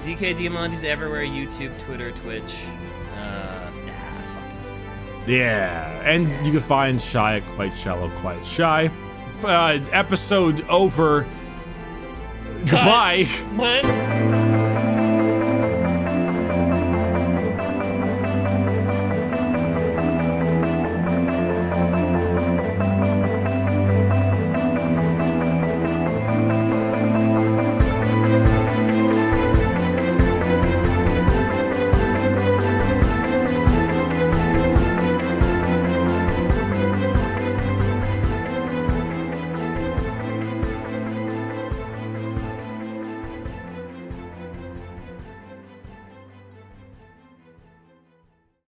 [0.00, 2.54] DK Diamantes everywhere: YouTube, Twitter, Twitch.
[3.16, 5.28] Uh, ah, Instagram.
[5.28, 8.90] Yeah, and you can find Shy at Quite Shallow, Quite Shy.
[9.42, 11.26] Uh, episode over.
[12.66, 13.24] Goodbye.
[13.56, 14.19] What?